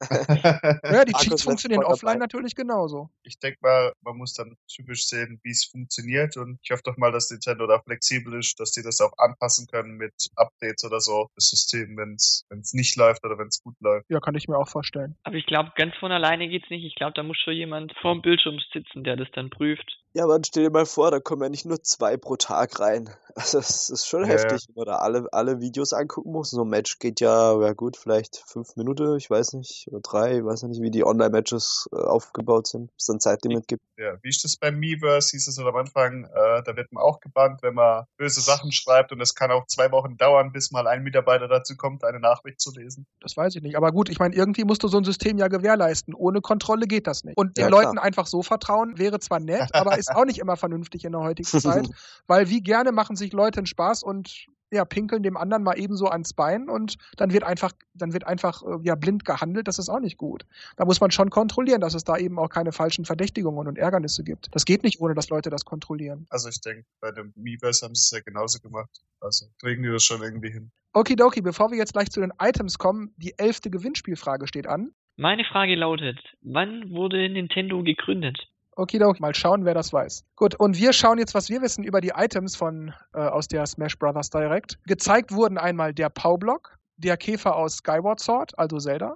[0.83, 3.09] ja, die Cheats funktionieren offline natürlich genauso.
[3.23, 6.97] Ich denke mal, man muss dann typisch sehen, wie es funktioniert und ich hoffe doch
[6.97, 10.99] mal, dass Nintendo da flexibel ist, dass die das auch anpassen können mit Updates oder
[10.99, 14.05] so, das System, wenn es nicht läuft oder wenn es gut läuft.
[14.09, 15.15] Ja, kann ich mir auch vorstellen.
[15.23, 16.83] Aber ich glaube, ganz von alleine geht's nicht.
[16.83, 20.04] Ich glaube, da muss schon jemand vorm Bildschirm sitzen, der das dann prüft.
[20.15, 22.79] Ja, aber dann stell dir mal vor, da kommen ja nicht nur zwei pro Tag
[22.79, 23.09] rein.
[23.37, 26.51] Also das ist schon ja, heftig, wenn man da alle, alle Videos angucken muss.
[26.51, 30.37] So ein Match geht ja, ja gut, vielleicht fünf Minuten, ich weiß nicht, oder drei,
[30.37, 33.83] ich weiß nicht, wie die Online-Matches äh, aufgebaut sind, ob es dann Zeitlimit gibt.
[33.97, 35.31] Ja, wie ist das beim Miiverse?
[35.31, 39.11] Hieß es am Anfang, äh, da wird man auch gebannt, wenn man böse Sachen schreibt
[39.11, 42.61] und es kann auch zwei Wochen dauern, bis mal ein Mitarbeiter dazu kommt, eine Nachricht
[42.61, 43.05] zu lesen.
[43.19, 43.75] Das weiß ich nicht.
[43.75, 46.13] Aber gut, ich meine, irgendwie musst du so ein System ja gewährleisten.
[46.13, 47.37] Ohne Kontrolle geht das nicht.
[47.37, 50.57] Und den ja, Leuten einfach so vertrauen wäre zwar nett, aber ist auch nicht immer
[50.57, 51.87] vernünftig in der heutigen Zeit,
[52.27, 56.07] weil wie gerne machen sich Leute einen Spaß und ja, pinkeln dem anderen mal ebenso
[56.07, 59.89] ans Bein und dann wird einfach, dann wird einfach äh, ja, blind gehandelt, das ist
[59.89, 60.45] auch nicht gut.
[60.75, 64.23] Da muss man schon kontrollieren, dass es da eben auch keine falschen Verdächtigungen und Ärgernisse
[64.23, 64.53] gibt.
[64.53, 66.25] Das geht nicht, ohne dass Leute das kontrollieren.
[66.29, 68.89] Also ich denke, bei dem Miiverse haben sie es ja genauso gemacht.
[69.21, 70.71] Also kriegen die das schon irgendwie hin.
[70.93, 74.91] Okidoki, bevor wir jetzt gleich zu den Items kommen, die elfte Gewinnspielfrage steht an.
[75.17, 78.49] Meine Frage lautet, wann wurde Nintendo gegründet?
[78.77, 80.25] Okidoki, mal schauen, wer das weiß.
[80.35, 83.65] Gut, und wir schauen jetzt, was wir wissen über die Items von äh, aus der
[83.65, 84.77] Smash Brothers Direct.
[84.85, 89.15] Gezeigt wurden einmal der Pow-Block, der Käfer aus Skyward Sword, also Zelda,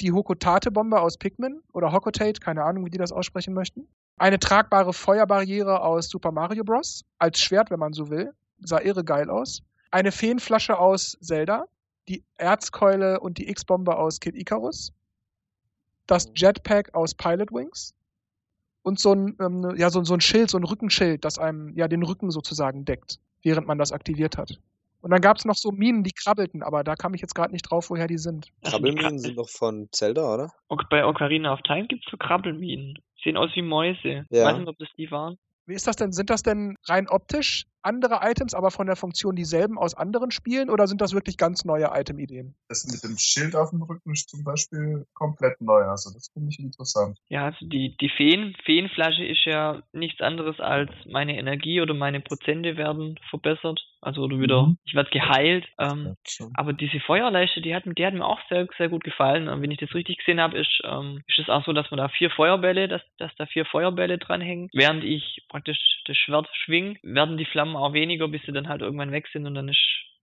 [0.00, 3.86] die Hokotate-Bombe aus Pikmin oder Hokotate, keine Ahnung, wie die das aussprechen möchten.
[4.16, 7.04] Eine tragbare Feuerbarriere aus Super Mario Bros.
[7.18, 8.32] als Schwert, wenn man so will.
[8.60, 9.62] Sah irre geil aus.
[9.92, 11.66] Eine Feenflasche aus Zelda.
[12.08, 14.92] Die Erzkeule und die X-Bombe aus Kid Icarus.
[16.06, 17.94] Das Jetpack aus Pilot Wings
[18.82, 21.88] und so ein, ähm, ja, so, so ein Schild, so ein Rückenschild, das einem ja
[21.88, 24.58] den Rücken sozusagen deckt, während man das aktiviert hat.
[25.00, 27.52] Und dann gab es noch so Minen, die krabbelten, aber da kam ich jetzt gerade
[27.52, 28.48] nicht drauf, woher die sind.
[28.64, 30.52] Krabbelminen sind doch von Zelda, oder?
[30.90, 32.98] Bei Ocarina of Time gibt es so Krabbelminen.
[33.22, 34.08] Sehen aus wie Mäuse.
[34.08, 34.24] Ja.
[34.30, 35.38] Ich weiß nicht, ob das die waren.
[35.66, 36.12] Wie ist das denn?
[36.12, 40.68] Sind das denn rein optisch andere Items, aber von der Funktion dieselben aus anderen Spielen
[40.68, 42.54] oder sind das wirklich ganz neue Item-Ideen?
[42.68, 46.50] Das mit dem Schild auf dem Rücken ist zum Beispiel komplett neu, also das finde
[46.50, 47.18] ich interessant.
[47.28, 52.20] Ja, also die, die Feen, Feenflasche ist ja nichts anderes als meine Energie oder meine
[52.20, 53.80] Prozente werden verbessert.
[54.00, 54.78] Also oder wieder, mhm.
[54.84, 55.66] ich werde geheilt.
[55.78, 56.14] Ähm,
[56.54, 59.48] aber diese Feuerleiste, die hat, die hat mir auch sehr, sehr gut gefallen.
[59.48, 61.98] Und wenn ich das richtig gesehen habe, ist, ähm, ist es auch so, dass man
[61.98, 64.68] da vier Feuerbälle, dass, dass da vier Feuerbälle dranhängen.
[64.72, 68.82] Während ich praktisch das Schwert schwing, werden die Flammen auch weniger, bis sie dann halt
[68.82, 69.78] irgendwann weg sind und dann ist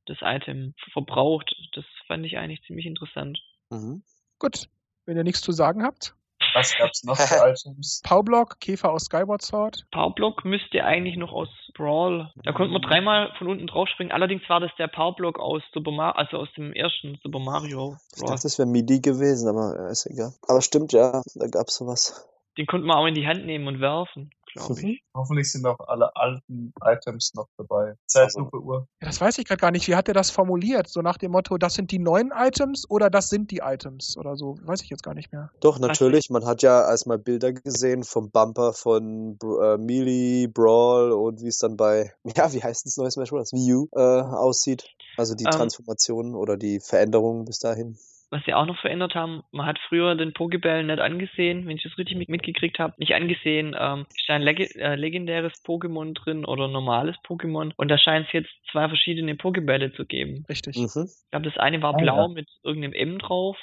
[0.06, 1.56] das Item verbraucht.
[1.74, 3.40] Das fand ich eigentlich ziemlich interessant.
[3.70, 4.04] Mhm.
[4.40, 4.70] Gut,
[5.06, 6.16] wenn ihr nichts zu sagen habt,
[6.54, 8.02] was gab's noch für Items?
[8.04, 9.86] Powerblock, Käfer aus Skyward Sword.
[9.92, 12.32] Powerblock müsste eigentlich noch aus Brawl.
[12.44, 14.12] Da konnte man dreimal von unten draufspringen.
[14.12, 17.90] Allerdings war das der Powerblock aus Super Mario, also aus dem ersten Super Mario.
[17.90, 17.98] Brawl.
[18.16, 20.34] Ich dachte, das wäre MIDI gewesen, aber ist egal.
[20.48, 22.28] Aber stimmt, ja, da gab's sowas.
[22.58, 25.04] Den konnte man auch in die Hand nehmen und werfen glaube ich.
[25.14, 27.96] Hoffentlich sind auch alle alten Items noch dabei.
[28.08, 28.88] Zeitlupe-Uhr.
[29.02, 29.88] Ja, das weiß ich gerade gar nicht.
[29.88, 30.88] Wie hat er das formuliert?
[30.88, 34.36] So nach dem Motto, das sind die neuen Items oder das sind die Items oder
[34.36, 34.58] so?
[34.64, 35.52] Weiß ich jetzt gar nicht mehr.
[35.60, 36.30] Doch, natürlich.
[36.30, 41.58] Man hat ja erstmal Bilder gesehen vom Bumper von äh, Melee, Brawl und wie es
[41.58, 43.54] dann bei, ja, wie heißt das neue Smash Bros.
[43.54, 44.86] Wii U äh, aussieht.
[45.18, 45.58] Also die um, ähm.
[45.58, 47.98] Transformationen oder die Veränderungen bis dahin
[48.36, 51.84] was sie auch noch verändert haben, man hat früher den Pokéball nicht angesehen, wenn ich
[51.84, 56.14] das richtig mit, mitgekriegt habe, nicht angesehen, ähm, ist da ein leg äh, legendäres Pokémon
[56.14, 60.46] drin oder normales Pokémon und da scheint es jetzt zwei verschiedene Pokébälle zu geben.
[60.50, 60.76] Richtig.
[60.78, 61.06] Mhm.
[61.06, 62.28] Ich glaube, das eine war ah, blau ja.
[62.28, 63.58] mit irgendeinem M drauf.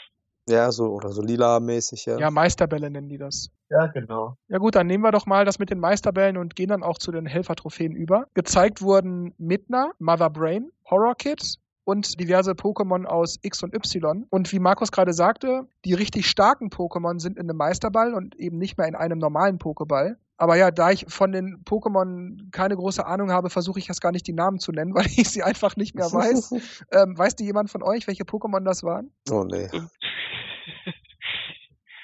[0.48, 2.18] Ja, so oder so lila-mäßig, ja.
[2.18, 3.50] Ja, Meisterbälle nennen die das.
[3.68, 4.37] Ja, genau.
[4.48, 6.98] Ja gut, dann nehmen wir doch mal das mit den Meisterbällen und gehen dann auch
[6.98, 8.26] zu den Helfertrophäen über.
[8.35, 14.27] Gezeigt wurden Midna, Mother Brain, Horror Kid, und diverse Pokémon aus X und Y.
[14.31, 18.59] Und wie Markus gerade sagte, die richtig starken Pokémon sind in einem Meisterball und eben
[18.59, 20.16] nicht mehr in einem normalen Pokéball.
[20.37, 24.12] Aber ja, da ich von den Pokémon keine große Ahnung habe, versuche ich jetzt gar
[24.12, 26.53] nicht die Namen zu nennen, weil ich sie einfach nicht mehr weiß.
[26.92, 29.12] ähm, weiß die jemand von euch, welche Pokémon das waren?
[29.31, 29.68] Oh nee.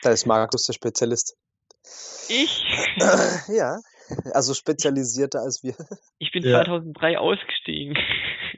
[0.02, 1.36] da ist Markus der Spezialist.
[2.28, 2.64] Ich?
[3.48, 3.78] ja,
[4.32, 5.74] also spezialisierter als wir.
[6.18, 6.62] Ich bin ja.
[6.62, 7.96] 2003 ausgestiegen.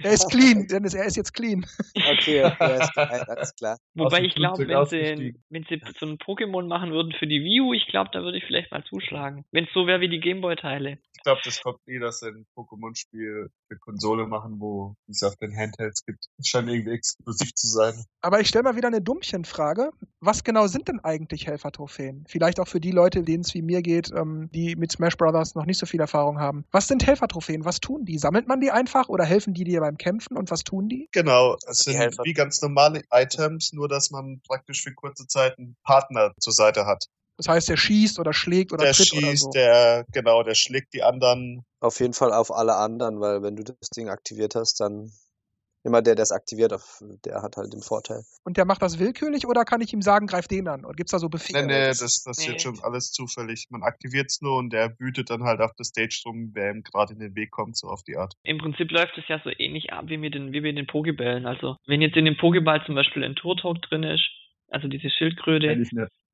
[0.02, 1.66] Er ist clean, Dennis, er ist jetzt clean.
[1.94, 3.78] Okay, okay, ist klar, alles klar.
[3.94, 7.60] Wobei ich glaube, wenn sie, wenn sie so ein Pokémon machen würden für die Wii
[7.60, 9.44] U, ich glaube, da würde ich vielleicht mal zuschlagen.
[9.52, 10.98] Wenn es so wäre wie die Gameboy-Teile.
[11.12, 15.36] Ich glaube, das kommt nie, dass sie ein Pokémon-Spiel für Konsole machen, wo es auf
[15.36, 16.24] den Handhelds gibt.
[16.38, 17.92] Das scheint irgendwie exklusiv zu sein.
[18.22, 19.90] Aber ich stelle mal wieder eine Dummchenfrage.
[20.20, 22.24] Was genau sind denn eigentlich Helfertrophäen?
[22.26, 25.54] Vielleicht auch für die Leute, denen es wie mir geht, ähm, die mit Smash Brothers
[25.54, 26.64] noch nicht so viel Erfahrung haben.
[26.70, 27.66] Was sind Helfertrophäen?
[27.66, 28.16] Was tun die?
[28.16, 31.08] Sammelt man die einfach oder helfen die dir beim Kämpfen und was tun die?
[31.12, 35.76] Genau, es sind wie ganz normale Items, nur dass man praktisch für kurze Zeit einen
[35.82, 37.06] Partner zur Seite hat.
[37.36, 39.50] Das heißt, der schießt oder schlägt oder der tritt schießt, oder so.
[39.52, 41.64] Der, genau, der schlägt die anderen.
[41.80, 45.10] Auf jeden Fall auf alle anderen, weil wenn du das Ding aktiviert hast, dann
[45.82, 46.72] immer der, der es aktiviert,
[47.24, 48.22] der hat halt den Vorteil.
[48.44, 50.84] Und der macht das willkürlich oder kann ich ihm sagen, greif den an?
[50.84, 51.66] Oder gibt's da so Befehle?
[51.66, 52.58] Nee, nee, das passiert nee.
[52.58, 53.66] schon alles zufällig.
[53.70, 56.82] Man aktiviert es nur und der wütet dann halt auf der Stage rum, wer ihm
[56.82, 58.34] gerade in den Weg kommt, so auf die Art.
[58.42, 61.46] Im Prinzip läuft es ja so ähnlich ab wie mit den, wie mit den Pokebällen.
[61.46, 64.28] Also, wenn jetzt in dem Pokeball zum Beispiel ein Turtok drin ist,
[64.68, 65.68] also diese Schildkröte,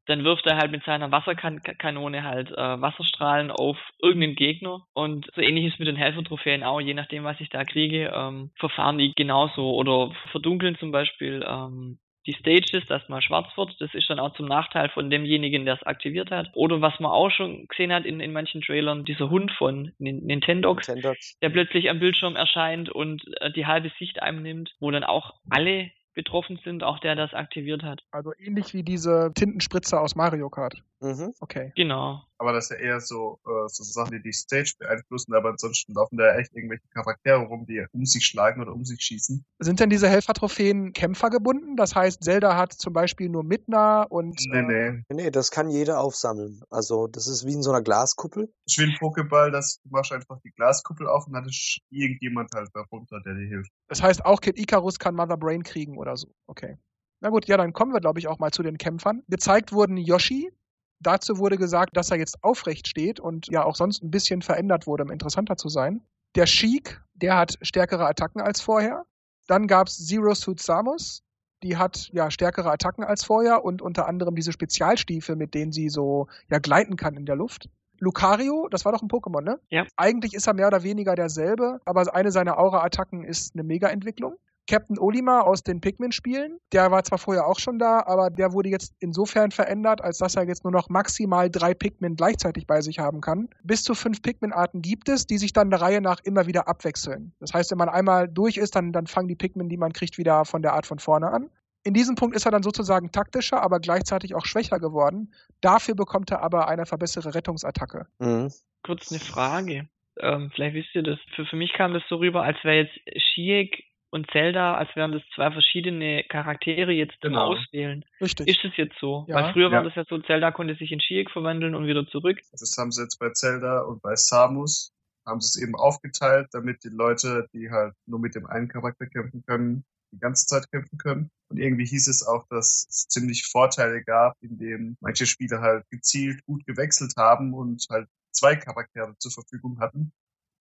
[0.06, 4.86] dann wirft er halt mit seiner Wasserkanone halt äh, Wasserstrahlen auf irgendeinen Gegner.
[4.94, 8.50] Und so ähnlich ist mit den Helfertrophäen auch, je nachdem, was ich da kriege, ähm,
[8.56, 9.74] verfahren die genauso.
[9.74, 13.80] Oder verdunkeln zum Beispiel ähm, die Stages, dass mal schwarz wird.
[13.80, 16.50] Das ist dann auch zum Nachteil von demjenigen, der es aktiviert hat.
[16.54, 20.88] Oder was man auch schon gesehen hat in, in manchen Trailern, dieser Hund von Nintendox,
[20.88, 21.38] Nintendox.
[21.40, 25.34] der plötzlich am Bildschirm erscheint und äh, die halbe Sicht einem nimmt, wo dann auch
[25.50, 28.02] alle betroffen sind, auch der das aktiviert hat.
[28.10, 30.82] Also ähnlich wie diese Tintenspritzer aus Mario Kart.
[31.00, 31.32] Mhm.
[31.38, 31.72] Okay.
[31.76, 32.25] Genau.
[32.38, 35.94] Aber das ist ja eher so, äh, so Sachen, die die Stage beeinflussen, aber ansonsten
[35.94, 39.44] laufen da echt irgendwelche Charaktere rum, die um sich schlagen oder um sich schießen.
[39.58, 41.76] Sind denn diese Helfertrophäen kämpfergebunden?
[41.76, 44.38] Das heißt, Zelda hat zum Beispiel nur Midna und.
[44.50, 45.02] Nee, nee.
[45.08, 46.62] Nee, das kann jeder aufsammeln.
[46.70, 48.46] Also, das ist wie in so einer Glaskuppel.
[48.66, 51.80] Das ist wie ein Pokéball, das du machst einfach die Glaskuppel auf und dann ist
[51.90, 53.70] irgendjemand halt darunter, der dir hilft.
[53.88, 56.28] Das heißt, auch Kid Icarus kann Mother Brain kriegen oder so.
[56.46, 56.76] Okay.
[57.20, 59.22] Na gut, ja, dann kommen wir, glaube ich, auch mal zu den Kämpfern.
[59.28, 60.52] Gezeigt wurden Yoshi,
[61.00, 64.86] Dazu wurde gesagt, dass er jetzt aufrecht steht und ja auch sonst ein bisschen verändert
[64.86, 66.02] wurde, um interessanter zu sein.
[66.34, 69.04] Der Sheik, der hat stärkere Attacken als vorher.
[69.46, 71.22] Dann gab es Zero Suit Samus,
[71.62, 75.88] die hat ja stärkere Attacken als vorher und unter anderem diese Spezialstiefel, mit denen sie
[75.88, 77.68] so ja gleiten kann in der Luft.
[77.98, 79.58] Lucario, das war doch ein Pokémon, ne?
[79.70, 79.84] Ja.
[79.96, 84.36] Eigentlich ist er mehr oder weniger derselbe, aber eine seiner Aura-Attacken ist eine Mega-Entwicklung.
[84.66, 86.58] Captain Olimar aus den Pikmin-Spielen.
[86.72, 90.36] Der war zwar vorher auch schon da, aber der wurde jetzt insofern verändert, als dass
[90.36, 93.48] er jetzt nur noch maximal drei Pikmin gleichzeitig bei sich haben kann.
[93.62, 97.32] Bis zu fünf Pikmin-Arten gibt es, die sich dann der Reihe nach immer wieder abwechseln.
[97.40, 100.18] Das heißt, wenn man einmal durch ist, dann, dann fangen die Pikmin, die man kriegt,
[100.18, 101.50] wieder von der Art von vorne an.
[101.84, 105.32] In diesem Punkt ist er dann sozusagen taktischer, aber gleichzeitig auch schwächer geworden.
[105.60, 108.06] Dafür bekommt er aber eine verbesserte Rettungsattacke.
[108.18, 108.50] Mhm.
[108.82, 109.88] Kurz eine Frage.
[110.18, 111.18] Ähm, vielleicht wisst ihr das.
[111.36, 115.12] Für, für mich kam das so rüber, als wäre jetzt Shiek und Zelda, als wären
[115.12, 117.52] das zwei verschiedene Charaktere jetzt genau.
[117.52, 118.04] Auswählen.
[118.20, 118.48] Richtig.
[118.48, 119.26] Ist es jetzt so?
[119.28, 119.36] Ja.
[119.36, 119.78] Weil früher ja.
[119.78, 122.38] war das ja so, Zelda konnte sich in Shiek verwandeln und wieder zurück.
[122.52, 124.92] Das haben sie jetzt bei Zelda und bei Samus
[125.26, 129.06] haben sie es eben aufgeteilt, damit die Leute, die halt nur mit dem einen Charakter
[129.06, 131.30] kämpfen können, die ganze Zeit kämpfen können.
[131.48, 136.44] Und irgendwie hieß es auch, dass es ziemlich Vorteile gab, indem manche Spieler halt gezielt
[136.46, 140.12] gut gewechselt haben und halt zwei Charaktere zur Verfügung hatten.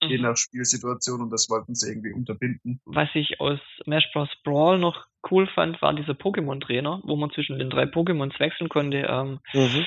[0.05, 0.11] Mhm.
[0.11, 2.79] Je nach Spielsituation und das wollten sie irgendwie unterbinden.
[2.85, 4.29] Was ich aus Smash Bros.
[4.43, 8.97] Brawl noch cool fand, war dieser Pokémon-Trainer, wo man zwischen den drei Pokémons wechseln konnte.
[8.97, 9.85] Ähm, mhm.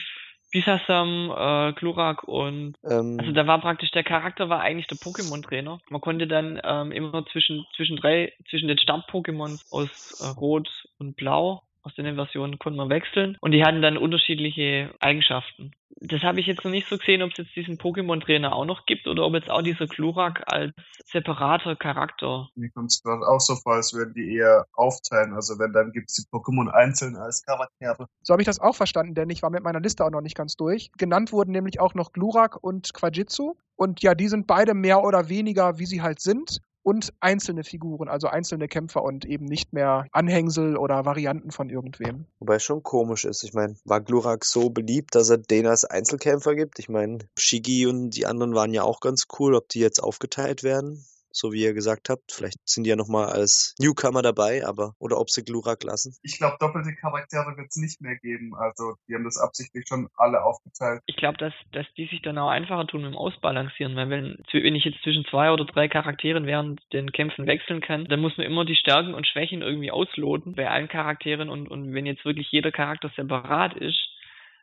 [0.50, 5.78] Bisasam, äh, Glurak und ähm, also da war praktisch der Charakter war eigentlich der Pokémon-Trainer.
[5.90, 11.16] Man konnte dann ähm, immer zwischen zwischen drei zwischen den Start-Pokémons aus äh, Rot und
[11.16, 15.72] Blau aus den Versionen konnte man wechseln und die hatten dann unterschiedliche Eigenschaften.
[16.00, 18.86] Das habe ich jetzt noch nicht so gesehen, ob es jetzt diesen Pokémon-Trainer auch noch
[18.86, 20.72] gibt oder ob jetzt auch dieser Glurak als
[21.06, 22.48] separater Charakter.
[22.54, 25.32] Mir kommt es gerade auch so vor, als würden die eher aufteilen.
[25.32, 28.06] Also wenn, dann gibt es die Pokémon einzeln als Charaktere.
[28.22, 30.36] So habe ich das auch verstanden, denn ich war mit meiner Liste auch noch nicht
[30.36, 30.92] ganz durch.
[30.98, 33.54] Genannt wurden nämlich auch noch Glurak und Quajitsu.
[33.74, 38.08] Und ja, die sind beide mehr oder weniger, wie sie halt sind und einzelne Figuren,
[38.08, 42.24] also einzelne Kämpfer und eben nicht mehr Anhängsel oder Varianten von irgendwem.
[42.38, 43.44] Wobei schon komisch ist.
[43.44, 46.78] Ich meine, war Glurak so beliebt, dass er den als Einzelkämpfer gibt?
[46.78, 50.62] Ich meine, Shigi und die anderen waren ja auch ganz cool, ob die jetzt aufgeteilt
[50.62, 51.04] werden
[51.38, 52.32] so wie ihr gesagt habt.
[52.32, 56.16] Vielleicht sind die ja nochmal als Newcomer dabei, aber oder ob sie Glurak lassen.
[56.22, 58.54] Ich glaube, doppelte Charaktere wird es nicht mehr geben.
[58.56, 61.00] Also die haben das absichtlich schon alle aufgeteilt.
[61.06, 64.38] Ich glaube, dass, dass die sich dann auch einfacher tun mit dem Ausbalancieren, weil wenn,
[64.52, 68.36] wenn ich jetzt zwischen zwei oder drei Charakteren während den Kämpfen wechseln kann, dann muss
[68.36, 72.24] man immer die Stärken und Schwächen irgendwie ausloten bei allen Charakteren und, und wenn jetzt
[72.24, 74.07] wirklich jeder Charakter separat ist,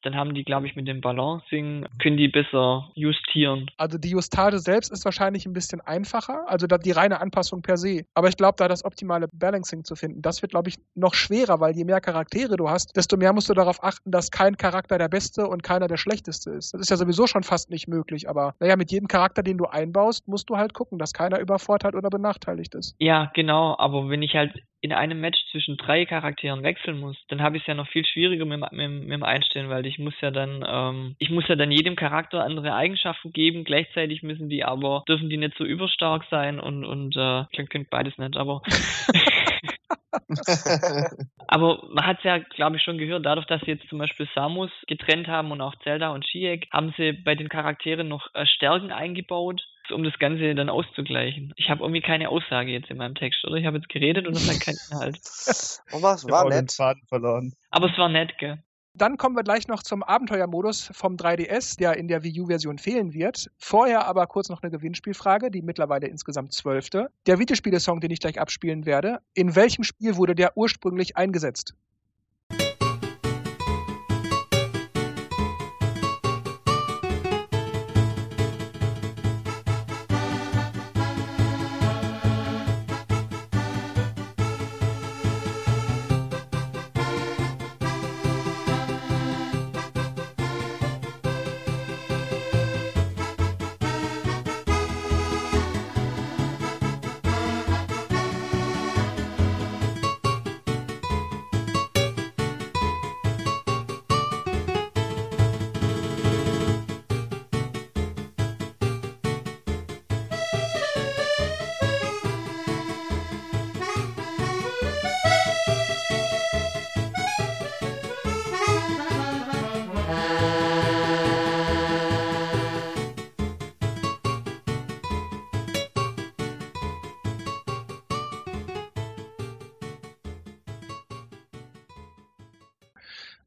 [0.05, 3.69] dann haben die, glaube ich, mit dem Balancing, können die besser justieren.
[3.77, 8.05] Also die Justage selbst ist wahrscheinlich ein bisschen einfacher, also die reine Anpassung per se.
[8.13, 11.59] Aber ich glaube, da das optimale Balancing zu finden, das wird, glaube ich, noch schwerer,
[11.59, 14.97] weil je mehr Charaktere du hast, desto mehr musst du darauf achten, dass kein Charakter
[14.97, 16.73] der beste und keiner der schlechteste ist.
[16.73, 19.65] Das ist ja sowieso schon fast nicht möglich, aber naja, mit jedem Charakter, den du
[19.65, 22.95] einbaust, musst du halt gucken, dass keiner übervorteilt oder benachteiligt ist.
[22.99, 24.53] Ja, genau, aber wenn ich halt
[24.86, 28.05] in einem Match zwischen drei Charakteren wechseln muss, dann habe ich es ja noch viel
[28.05, 31.55] schwieriger mit, mit, mit, dem Einstellen, weil ich muss ja dann, ähm, ich muss ja
[31.55, 36.25] dann jedem Charakter andere Eigenschaften geben, gleichzeitig müssen die aber, dürfen die nicht so überstark
[36.29, 38.61] sein und, und äh, klingt, klingt beides nicht, aber
[41.47, 44.27] Aber man hat es ja, glaube ich, schon gehört, dadurch, dass sie jetzt zum Beispiel
[44.33, 48.45] Samus getrennt haben und auch Zelda und Shiek, haben sie bei den Charakteren noch äh,
[48.45, 49.61] Stärken eingebaut,
[49.91, 51.53] um das Ganze dann auszugleichen.
[51.55, 53.55] Ich habe irgendwie keine Aussage jetzt in meinem Text, oder?
[53.55, 55.15] Ich habe jetzt geredet und das hat keinen Inhalt.
[55.91, 56.71] Und was war nett.
[56.71, 57.53] Faden verloren.
[57.69, 58.59] Aber es war nett, gell?
[58.97, 63.13] Dann kommen wir gleich noch zum Abenteuermodus vom 3DS, der in der Wii U-Version fehlen
[63.13, 63.51] wird.
[63.57, 67.09] Vorher aber kurz noch eine Gewinnspielfrage, die mittlerweile insgesamt zwölfte.
[67.25, 71.75] Der Videospielesong, den ich gleich abspielen werde, in welchem Spiel wurde der ursprünglich eingesetzt?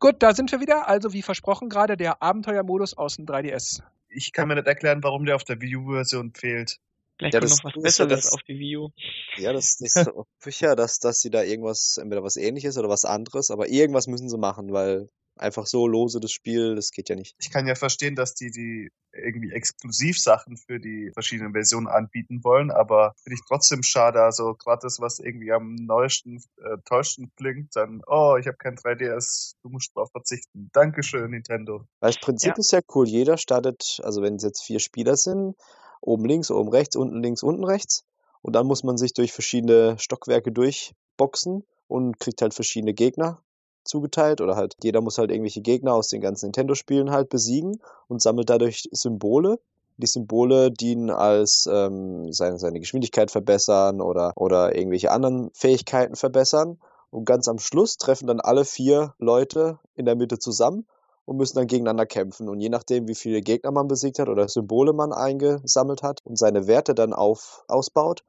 [0.09, 0.89] Gut, da sind wir wieder.
[0.89, 3.83] Also wie versprochen gerade der Abenteuermodus aus dem 3DS.
[4.09, 6.79] Ich kann mir nicht erklären, warum der auf der Wii U-Version fehlt.
[7.19, 8.89] Vielleicht ja, das, noch was Besseres das, auf die Wii U.
[9.37, 13.51] Ja, das, ich ja, dass, dass sie da irgendwas, entweder was ähnliches oder was anderes,
[13.51, 17.35] aber irgendwas müssen sie machen, weil einfach so lose das Spiel, das geht ja nicht.
[17.39, 22.71] Ich kann ja verstehen, dass die die irgendwie Exklusivsachen für die verschiedenen Versionen anbieten wollen,
[22.71, 24.23] aber finde ich trotzdem schade.
[24.23, 28.77] Also gerade das, was irgendwie am neuesten, äh, tollsten klingt, dann, oh, ich habe kein
[28.77, 30.71] 3DS, du musst drauf verzichten.
[30.73, 31.85] Dankeschön, Nintendo.
[32.01, 32.59] Weil das Prinzip ja.
[32.59, 33.09] ist ja cool.
[33.09, 35.57] Jeder startet, also wenn es jetzt vier Spieler sind,
[36.01, 38.05] oben links, oben rechts, unten links, unten rechts.
[38.43, 43.43] Und dann muss man sich durch verschiedene Stockwerke durchboxen und kriegt halt verschiedene Gegner
[43.89, 48.23] zugeteilt oder halt jeder muss halt irgendwelche Gegner aus den ganzen Nintendo-Spielen halt besiegen und
[48.23, 49.59] sammelt dadurch Symbole.
[49.97, 56.79] Die Symbole dienen als ähm, seine, seine Geschwindigkeit verbessern oder, oder irgendwelche anderen Fähigkeiten verbessern.
[57.11, 60.87] Und ganz am Schluss treffen dann alle vier Leute in der Mitte zusammen
[61.25, 62.49] und müssen dann gegeneinander kämpfen.
[62.49, 66.39] Und je nachdem, wie viele Gegner man besiegt hat oder Symbole man eingesammelt hat und
[66.39, 68.23] seine Werte dann auf, ausbaut,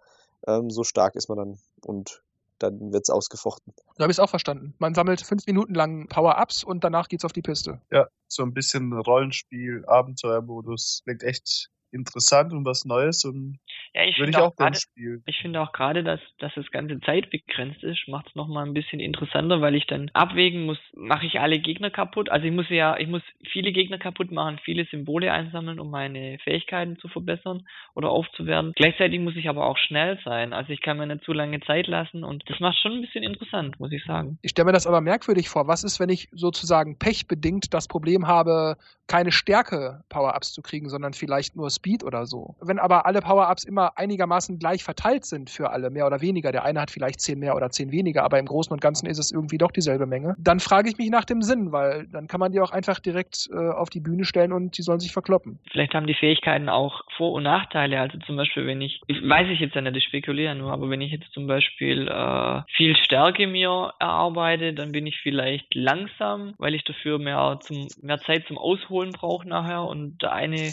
[0.48, 2.24] ähm, so stark ist man dann und
[2.60, 3.74] dann wird es ausgefochten.
[3.96, 4.74] So habe ich es auch verstanden.
[4.80, 7.82] Man sammelt fünf Minuten lang Power-Ups und danach geht's auf die Piste.
[7.92, 11.02] Ja, so ein bisschen Rollenspiel, Abenteuermodus.
[11.04, 13.60] Klingt echt interessant und was Neues und
[13.94, 15.24] ja, ich würde ich auch, gerne spielen.
[15.26, 18.74] Ich finde auch gerade, dass, dass das ganze Zeit begrenzt ist, macht es nochmal ein
[18.74, 22.30] bisschen interessanter, weil ich dann abwägen muss, mache ich alle Gegner kaputt?
[22.30, 26.38] Also ich muss ja, ich muss viele Gegner kaputt machen, viele Symbole einsammeln, um meine
[26.44, 28.74] Fähigkeiten zu verbessern oder aufzuwerten.
[28.76, 30.54] Gleichzeitig muss ich aber auch schnell sein.
[30.54, 33.24] Also ich kann mir nicht zu lange Zeit lassen und das macht schon ein bisschen
[33.24, 34.38] interessant, muss ich sagen.
[34.42, 35.68] Ich stelle mir das aber merkwürdig vor.
[35.68, 38.78] Was ist, wenn ich sozusagen pechbedingt das Problem habe,
[39.08, 42.56] keine Stärke Power-Ups zu kriegen, sondern vielleicht nur Speed oder so.
[42.62, 46.66] Wenn aber alle Power-Ups immer einigermaßen gleich verteilt sind für alle, mehr oder weniger, der
[46.66, 49.32] eine hat vielleicht zehn mehr oder zehn weniger, aber im Großen und Ganzen ist es
[49.32, 52.52] irgendwie doch dieselbe Menge, dann frage ich mich nach dem Sinn, weil dann kann man
[52.52, 55.60] die auch einfach direkt äh, auf die Bühne stellen und die sollen sich verkloppen.
[55.72, 58.00] Vielleicht haben die Fähigkeiten auch Vor- und Nachteile.
[58.00, 60.90] Also zum Beispiel, wenn ich, ich weiß ich jetzt ja nicht, ich spekuliere nur, aber
[60.90, 66.54] wenn ich jetzt zum Beispiel äh, viel Stärke mir erarbeite, dann bin ich vielleicht langsam,
[66.58, 70.72] weil ich dafür mehr, zum, mehr Zeit zum Ausholen brauche nachher und der eine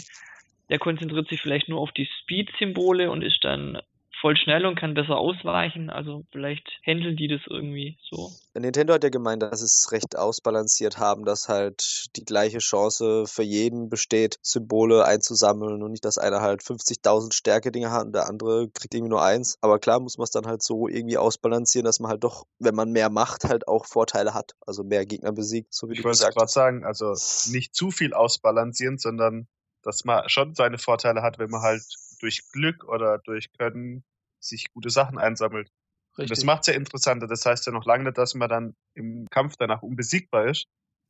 [0.69, 3.79] der konzentriert sich vielleicht nur auf die Speed-Symbole und ist dann
[4.19, 5.89] voll schnell und kann besser ausweichen.
[5.89, 8.31] Also vielleicht handeln die das irgendwie so.
[8.55, 13.43] Nintendo hat ja gemeint, dass es recht ausbalanciert haben, dass halt die gleiche Chance für
[13.43, 18.69] jeden besteht, Symbole einzusammeln und nicht, dass einer halt 50.000 Stärke-Dinge hat und der andere
[18.69, 19.57] kriegt irgendwie nur eins.
[19.61, 22.75] Aber klar muss man es dann halt so irgendwie ausbalancieren, dass man halt doch, wenn
[22.75, 24.53] man mehr macht, halt auch Vorteile hat.
[24.65, 26.51] Also mehr Gegner besiegt, so wie ich du gesagt hast.
[26.51, 29.47] Ich wollte gerade sagen, also nicht zu viel ausbalancieren, sondern
[29.87, 31.81] dass man schon seine Vorteile hat, wenn man halt
[32.19, 34.03] durch Glück oder durch Können
[34.39, 35.69] sich gute Sachen einsammelt.
[36.17, 36.35] Richtig.
[36.35, 37.25] das macht es ja interessanter.
[37.25, 40.65] Das heißt ja noch lange nicht, dass man dann im Kampf danach unbesiegbar ist,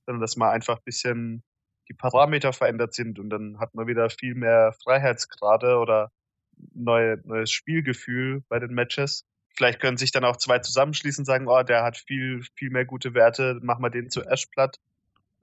[0.05, 1.43] sondern dass man einfach ein bisschen
[1.89, 6.11] die Parameter verändert sind und dann hat man wieder viel mehr Freiheitsgrade oder
[6.73, 9.23] neue, neues Spielgefühl bei den Matches.
[9.55, 12.85] Vielleicht können sich dann auch zwei zusammenschließen und sagen, oh, der hat viel, viel mehr
[12.85, 14.77] gute Werte, machen wir den zu Ash platt.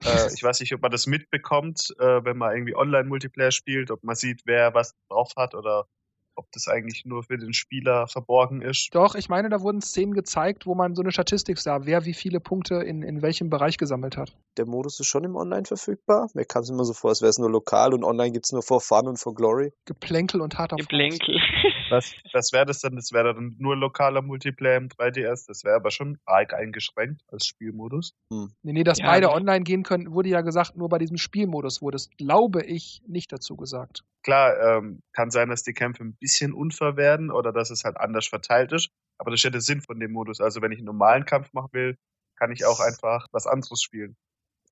[0.03, 4.03] Äh, ich weiß nicht, ob man das mitbekommt, äh, wenn man irgendwie Online-Multiplayer spielt, ob
[4.03, 5.87] man sieht, wer was drauf hat oder
[6.37, 8.89] ob das eigentlich nur für den Spieler verborgen ist.
[8.93, 12.13] Doch, ich meine, da wurden Szenen gezeigt, wo man so eine Statistik sah, wer wie
[12.13, 14.35] viele Punkte in, in welchem Bereich gesammelt hat.
[14.57, 16.29] Der Modus ist schon im Online verfügbar.
[16.33, 18.51] Mir kam es immer so vor, als wäre es nur lokal und online gibt es
[18.51, 19.71] nur for Fun und for Glory.
[19.85, 21.39] Geplänkel und harter Geplänkel.
[21.89, 22.95] Was, was wäre das denn?
[22.95, 25.47] Das wäre dann nur lokaler Multiplayer im 3DS.
[25.47, 28.13] Das wäre aber schon arg eingeschränkt als Spielmodus.
[28.31, 28.51] Hm.
[28.63, 31.81] Nee, nee, dass ja, beide online gehen können, wurde ja gesagt, nur bei diesem Spielmodus
[31.81, 34.03] wurde es, glaube ich, nicht dazu gesagt.
[34.23, 37.97] Klar, ähm, kann sein, dass die Kämpfe ein bisschen unfair werden oder dass es halt
[37.97, 38.89] anders verteilt ist.
[39.17, 40.41] Aber das ist ja der Sinn von dem Modus.
[40.41, 41.97] Also wenn ich einen normalen Kampf machen will,
[42.35, 44.15] kann ich auch einfach was anderes spielen.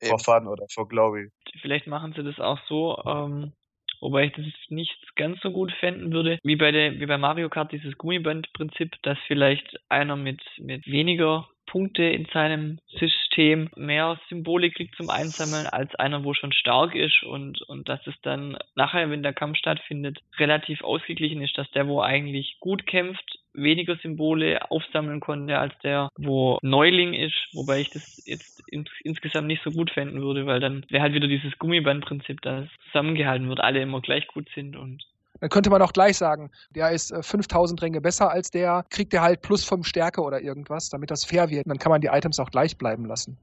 [0.01, 0.09] Eben.
[0.09, 1.31] For Fun oder for Glory.
[1.61, 3.53] Vielleicht machen sie das auch so, ähm,
[3.99, 7.49] wobei ich das nicht ganz so gut fänden würde, wie bei der, wie bei Mario
[7.49, 14.69] Kart dieses Gummiband-Prinzip, dass vielleicht einer mit, mit weniger Punkte in seinem System mehr Symbole
[14.69, 19.09] kriegt zum Einsammeln als einer, wo schon stark ist und, und dass es dann nachher,
[19.09, 24.71] wenn der Kampf stattfindet, relativ ausgeglichen ist, dass der, wo eigentlich gut kämpft, weniger Symbole
[24.71, 29.71] aufsammeln konnte als der, wo Neuling ist, wobei ich das jetzt ins, insgesamt nicht so
[29.71, 34.01] gut fänden würde, weil dann wäre halt wieder dieses Gummibandprinzip, dass zusammengehalten wird, alle immer
[34.01, 35.03] gleich gut sind und
[35.39, 39.11] dann könnte man auch gleich sagen, der ist 5000 äh, Ränge besser als der, kriegt
[39.11, 41.65] der halt plus 5 Stärke oder irgendwas, damit das fair wird.
[41.65, 43.37] Und dann kann man die Items auch gleich bleiben lassen.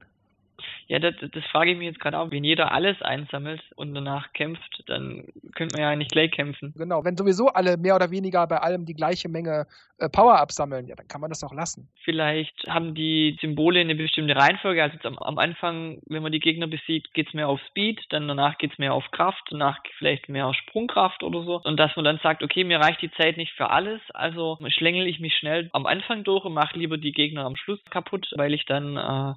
[0.87, 2.31] Ja, das, das frage ich mich jetzt gerade auch.
[2.31, 6.73] Wenn jeder alles einsammelt und danach kämpft, dann könnte man ja nicht gleich kämpfen.
[6.75, 10.87] Genau, wenn sowieso alle mehr oder weniger bei allem die gleiche Menge äh, Power absammeln,
[10.87, 11.87] ja, dann kann man das auch lassen.
[12.03, 14.81] Vielleicht haben die Symbole eine bestimmte Reihenfolge.
[14.81, 18.27] Also am, am Anfang, wenn man die Gegner besiegt, geht es mehr auf Speed, dann
[18.27, 21.61] danach geht es mehr auf Kraft, danach vielleicht mehr auf Sprungkraft oder so.
[21.63, 25.07] Und dass man dann sagt, okay, mir reicht die Zeit nicht für alles, also schlängel
[25.07, 28.53] ich mich schnell am Anfang durch und mache lieber die Gegner am Schluss kaputt, weil
[28.53, 29.33] ich dann äh,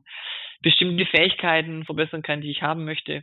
[0.64, 3.22] bestimmte Fähigkeiten verbessern kann, die ich haben möchte.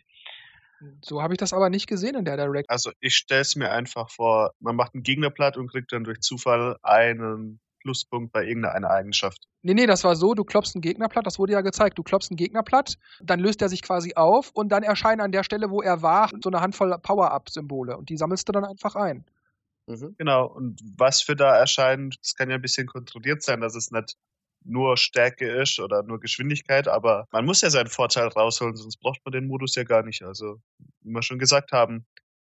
[1.01, 2.69] So habe ich das aber nicht gesehen in der Direct.
[2.69, 6.03] Also ich stelle es mir einfach vor, man macht einen Gegner platt und kriegt dann
[6.03, 9.47] durch Zufall einen Pluspunkt bei irgendeiner Eigenschaft.
[9.63, 11.97] Nee, nee, das war so, du klopfst einen Gegner platt, das wurde ja gezeigt.
[11.97, 15.31] Du klopfst einen Gegner platt, dann löst er sich quasi auf und dann erscheinen an
[15.31, 18.95] der Stelle, wo er war, so eine Handvoll Power-Up-Symbole und die sammelst du dann einfach
[18.95, 19.25] ein.
[19.87, 20.15] Mhm.
[20.17, 23.91] Genau, und was für da erscheint, das kann ja ein bisschen kontrolliert sein, dass es
[23.91, 24.15] nicht
[24.63, 29.19] nur Stärke ist oder nur Geschwindigkeit, aber man muss ja seinen Vorteil rausholen, sonst braucht
[29.25, 30.23] man den Modus ja gar nicht.
[30.23, 30.61] Also,
[31.01, 32.05] wie wir schon gesagt haben,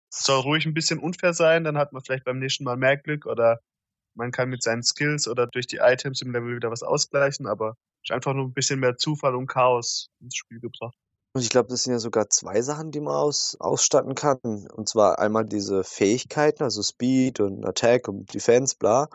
[0.09, 3.25] soll ruhig ein bisschen unfair sein, dann hat man vielleicht beim nächsten Mal mehr Glück
[3.25, 3.59] oder
[4.15, 7.75] man kann mit seinen Skills oder durch die Items im Level wieder was ausgleichen, aber
[8.03, 10.95] ist einfach nur ein bisschen mehr Zufall und Chaos ins Spiel gebracht.
[11.33, 14.39] Und ich glaube, das sind ja sogar zwei Sachen, die man aus, ausstatten kann.
[14.41, 19.09] Und zwar einmal diese Fähigkeiten, also Speed und Attack und Defense, bla.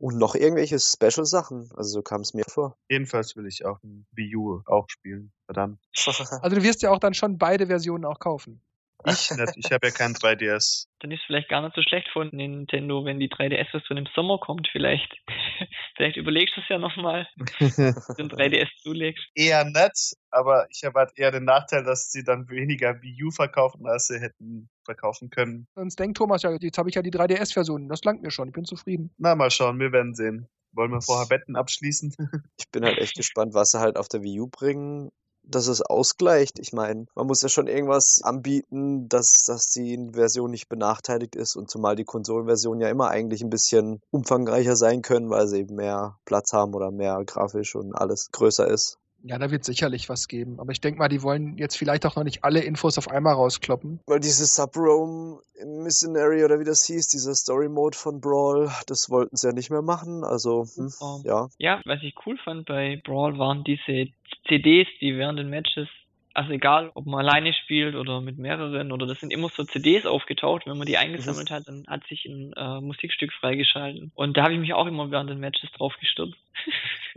[0.00, 1.70] Und noch irgendwelche Special-Sachen.
[1.76, 2.78] Also so kam es mir vor.
[2.88, 5.30] Jedenfalls will ich auch ein Wii U auch spielen.
[5.44, 5.78] Verdammt.
[6.42, 8.62] Also du wirst ja auch dann schon beide Versionen auch kaufen.
[9.06, 10.86] Ich nicht, ich habe ja kein 3DS.
[11.00, 14.68] Dann ist vielleicht gar nicht so schlecht von Nintendo, wenn die 3DS-Version im Sommer kommt,
[14.70, 15.16] vielleicht.
[15.96, 17.26] vielleicht überlegst du es ja nochmal,
[17.58, 19.24] den 3DS zulegst.
[19.34, 23.30] Eher nett, aber ich habe halt eher den Nachteil, dass sie dann weniger Wii U
[23.30, 25.66] verkaufen, als sie hätten verkaufen können.
[25.74, 28.54] Sonst denkt Thomas ja, jetzt habe ich ja die 3DS-Version, das langt mir schon, ich
[28.54, 29.14] bin zufrieden.
[29.18, 30.48] Na, mal schauen, wir werden sehen.
[30.72, 32.14] Wollen wir vorher Wetten abschließen?
[32.58, 35.10] ich bin halt echt gespannt, was sie halt auf der Wii U bringen
[35.42, 36.58] dass es ausgleicht.
[36.58, 41.56] Ich meine, man muss ja schon irgendwas anbieten, dass, dass die Version nicht benachteiligt ist
[41.56, 45.74] und zumal die Konsolenversion ja immer eigentlich ein bisschen umfangreicher sein können, weil sie eben
[45.74, 48.99] mehr Platz haben oder mehr grafisch und alles größer ist.
[49.22, 50.58] Ja, da wird sicherlich was geben.
[50.60, 53.34] Aber ich denke mal, die wollen jetzt vielleicht auch noch nicht alle Infos auf einmal
[53.34, 54.00] rauskloppen.
[54.06, 59.48] Weil dieses Sub-Roam Missionary oder wie das hieß, dieser Story-Mode von Brawl, das wollten sie
[59.48, 60.24] ja nicht mehr machen.
[60.24, 60.90] Also, hm,
[61.24, 61.48] ja.
[61.58, 64.10] Ja, was ich cool fand bei Brawl waren diese
[64.48, 65.88] CDs, die während den Matches
[66.34, 70.06] also egal, ob man alleine spielt oder mit mehreren, oder das sind immer so CDs
[70.06, 70.66] aufgetaucht.
[70.66, 74.12] Wenn man die eingesammelt hat, dann hat sich ein äh, Musikstück freigeschalten.
[74.14, 76.38] Und da habe ich mich auch immer während den Matches drauf gestürzt.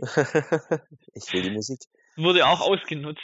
[1.14, 1.80] ich will die Musik.
[2.16, 3.22] Wurde auch ausgenutzt.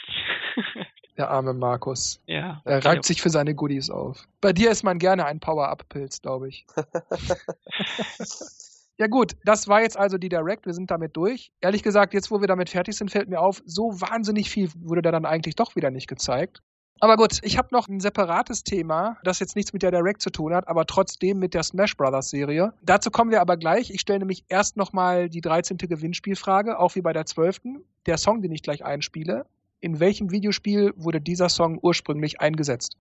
[1.17, 2.21] Der arme Markus.
[2.25, 2.61] Ja.
[2.63, 4.27] Er reibt sich für seine Goodies auf.
[4.39, 6.65] Bei dir ist man gerne ein Power-Up-Pilz, glaube ich.
[9.01, 11.51] Ja gut, das war jetzt also die Direct, wir sind damit durch.
[11.59, 15.01] Ehrlich gesagt, jetzt wo wir damit fertig sind, fällt mir auf, so wahnsinnig viel wurde
[15.01, 16.61] da dann eigentlich doch wieder nicht gezeigt.
[16.99, 20.29] Aber gut, ich habe noch ein separates Thema, das jetzt nichts mit der Direct zu
[20.29, 22.73] tun hat, aber trotzdem mit der Smash Brothers Serie.
[22.83, 23.89] Dazu kommen wir aber gleich.
[23.89, 25.77] Ich stelle nämlich erst nochmal die 13.
[25.77, 27.61] Gewinnspielfrage, auch wie bei der 12.
[28.05, 29.47] Der Song, den ich gleich einspiele.
[29.79, 32.97] In welchem Videospiel wurde dieser Song ursprünglich eingesetzt?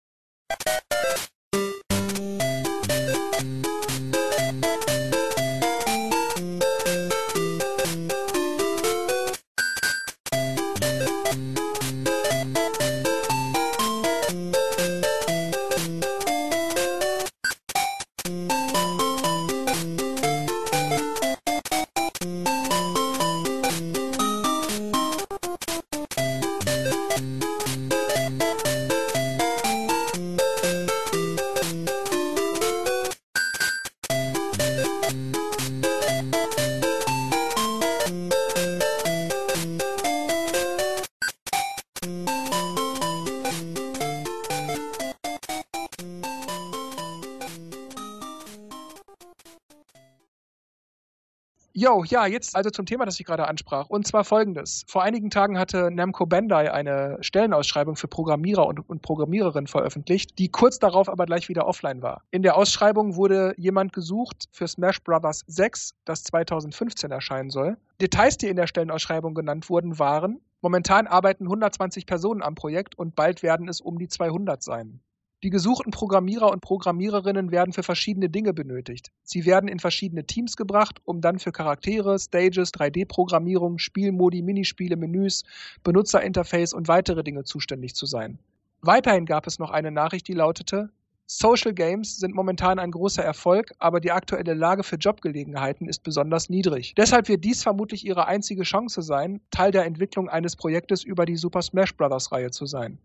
[52.05, 53.89] Ja, jetzt also zum Thema, das ich gerade ansprach.
[53.89, 54.85] Und zwar folgendes.
[54.87, 60.51] Vor einigen Tagen hatte Namco Bandai eine Stellenausschreibung für Programmierer und, und Programmiererinnen veröffentlicht, die
[60.51, 62.23] kurz darauf aber gleich wieder offline war.
[62.31, 65.45] In der Ausschreibung wurde jemand gesucht für Smash Bros.
[65.47, 67.77] 6, das 2015 erscheinen soll.
[68.01, 73.15] Details, die in der Stellenausschreibung genannt wurden, waren, momentan arbeiten 120 Personen am Projekt und
[73.15, 75.01] bald werden es um die 200 sein.
[75.43, 79.11] Die gesuchten Programmierer und Programmiererinnen werden für verschiedene Dinge benötigt.
[79.23, 85.45] Sie werden in verschiedene Teams gebracht, um dann für Charaktere, Stages, 3D-Programmierung, Spielmodi, Minispiele, Menüs,
[85.83, 88.39] Benutzerinterface und weitere Dinge zuständig zu sein.
[88.83, 90.91] Weiterhin gab es noch eine Nachricht, die lautete,
[91.25, 96.51] Social Games sind momentan ein großer Erfolg, aber die aktuelle Lage für Jobgelegenheiten ist besonders
[96.51, 96.95] niedrig.
[96.97, 101.37] Deshalb wird dies vermutlich ihre einzige Chance sein, Teil der Entwicklung eines Projektes über die
[101.37, 102.31] Super Smash Bros.
[102.31, 102.99] Reihe zu sein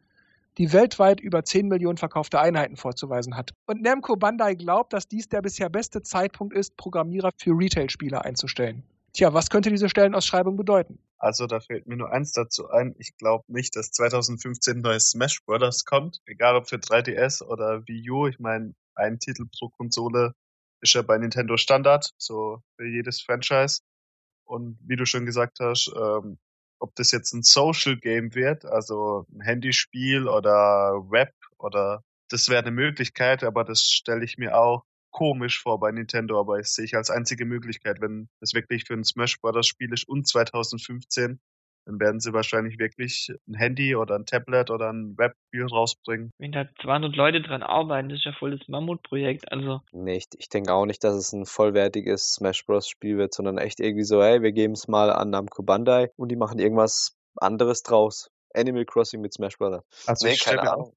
[0.57, 3.53] die weltweit über 10 Millionen verkaufte Einheiten vorzuweisen hat.
[3.65, 8.83] Und Namco Bandai glaubt, dass dies der bisher beste Zeitpunkt ist, Programmierer für Retail-Spieler einzustellen.
[9.13, 10.99] Tja, was könnte diese Stellenausschreibung bedeuten?
[11.17, 12.95] Also da fällt mir nur eins dazu ein.
[12.99, 15.85] Ich glaube nicht, dass 2015 neues Smash Bros.
[15.85, 16.19] kommt.
[16.25, 18.27] Egal ob für 3DS oder Wii U.
[18.27, 20.33] Ich meine, ein Titel pro Konsole
[20.81, 23.79] ist ja bei Nintendo Standard, so für jedes Franchise.
[24.43, 26.37] Und wie du schon gesagt hast, ähm,
[26.79, 32.61] ob das jetzt ein Social Game wird, also ein Handyspiel oder Web oder das wäre
[32.61, 36.85] eine Möglichkeit, aber das stelle ich mir auch komisch vor bei Nintendo, aber das sehe
[36.85, 39.65] ich als einzige Möglichkeit, wenn es wirklich für ein Smash Bros.
[39.67, 41.39] Spiel ist und 2015,
[41.85, 46.31] dann werden sie wahrscheinlich wirklich ein Handy oder ein Tablet oder ein Webspiel rausbringen.
[46.39, 49.81] Wenn da 200 Leute dran arbeiten, das ist ja voll das Mammutprojekt, also.
[49.91, 52.89] Nee, ich, ich denke auch nicht, dass es ein vollwertiges Smash Bros.
[52.89, 56.29] Spiel wird, sondern echt irgendwie so, hey, wir geben es mal an Namco Bandai und
[56.29, 58.31] die machen irgendwas anderes draus.
[58.53, 59.83] Animal Crossing mit Smash Bros.
[60.07, 60.93] Also nee, ich keine Ahnung.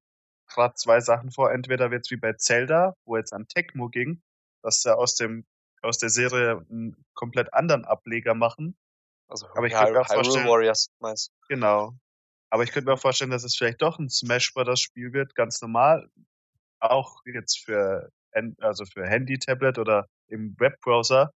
[0.47, 1.51] gerade zwei Sachen vor.
[1.51, 4.21] Entweder wird es wie bei Zelda, wo jetzt an Tecmo ging,
[4.63, 5.45] dass sie aus dem
[5.81, 8.75] aus der Serie einen komplett anderen Ableger machen
[9.29, 11.93] also aber ich könnte mir auch vorstellen, Warriors meinst Genau.
[12.49, 14.79] Aber ich könnte mir auch vorstellen, dass es vielleicht doch ein Smash Bros.
[14.79, 16.09] Spiel wird, ganz normal.
[16.79, 18.09] Auch jetzt für,
[18.59, 21.31] also für Handy, Tablet oder im Webbrowser.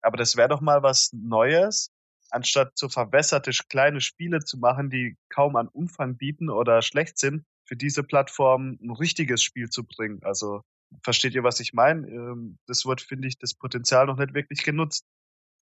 [0.00, 1.90] Aber das wäre doch mal was Neues,
[2.30, 7.44] anstatt so verwässerte kleine Spiele zu machen, die kaum an Umfang bieten oder schlecht sind,
[7.66, 10.22] für diese Plattform ein richtiges Spiel zu bringen.
[10.22, 10.62] Also
[11.02, 12.06] versteht ihr, was ich meine?
[12.08, 15.04] Ähm, das wird, finde ich, das Potenzial noch nicht wirklich genutzt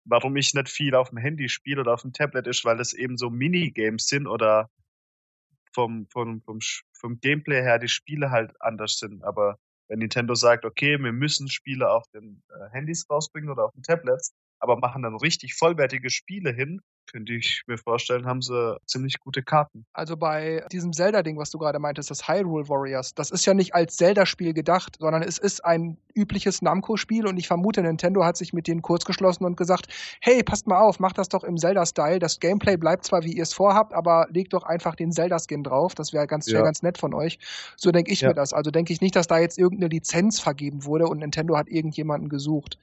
[0.06, 2.94] warum ich nicht viel auf dem Handy spiele oder auf dem Tablet ist, weil das
[2.94, 4.70] eben so Minigames sind oder
[5.74, 6.60] vom, vom, vom,
[6.94, 9.24] vom Gameplay her die Spiele halt anders sind.
[9.24, 13.72] Aber wenn Nintendo sagt, okay, wir müssen Spiele auf den äh, Handys rausbringen oder auf
[13.74, 14.34] den Tablets,
[14.64, 16.80] aber machen dann richtig vollwertige Spiele hin,
[17.12, 19.86] könnte ich mir vorstellen, haben sie ziemlich gute Karten.
[19.92, 23.76] Also bei diesem Zelda-Ding, was du gerade meintest, das Hyrule Warriors, das ist ja nicht
[23.76, 28.54] als Zelda-Spiel gedacht, sondern es ist ein übliches Namco-Spiel und ich vermute, Nintendo hat sich
[28.54, 29.88] mit denen kurz geschlossen und gesagt,
[30.22, 32.20] hey, passt mal auf, macht das doch im Zelda-Style.
[32.20, 35.96] Das Gameplay bleibt zwar, wie ihr es vorhabt, aber legt doch einfach den Zelda-Skin drauf.
[35.96, 36.60] Das wäre ganz, ja.
[36.60, 37.38] wär ganz nett von euch.
[37.76, 38.30] So denke ich ja.
[38.30, 38.54] mir das.
[38.54, 42.30] Also denke ich nicht, dass da jetzt irgendeine Lizenz vergeben wurde und Nintendo hat irgendjemanden
[42.30, 42.78] gesucht.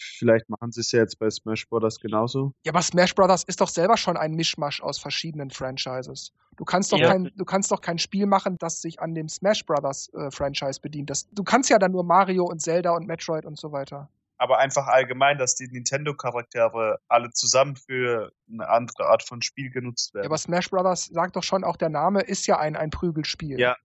[0.00, 2.00] Vielleicht machen sie es ja jetzt bei Smash Bros.
[2.00, 2.52] genauso.
[2.64, 3.44] Ja, aber Smash Bros.
[3.44, 6.32] ist doch selber schon ein Mischmasch aus verschiedenen Franchises.
[6.56, 7.08] Du kannst doch, ja.
[7.08, 10.10] kein, du kannst doch kein Spiel machen, das sich an dem Smash Bros.
[10.14, 11.10] Äh, Franchise bedient.
[11.10, 14.08] Das, du kannst ja dann nur Mario und Zelda und Metroid und so weiter.
[14.38, 20.14] Aber einfach allgemein, dass die Nintendo-Charaktere alle zusammen für eine andere Art von Spiel genutzt
[20.14, 20.24] werden.
[20.24, 21.06] Ja, aber Smash Bros.
[21.06, 23.60] sagt doch schon, auch der Name ist ja ein, ein Prügelspiel.
[23.60, 23.76] Ja,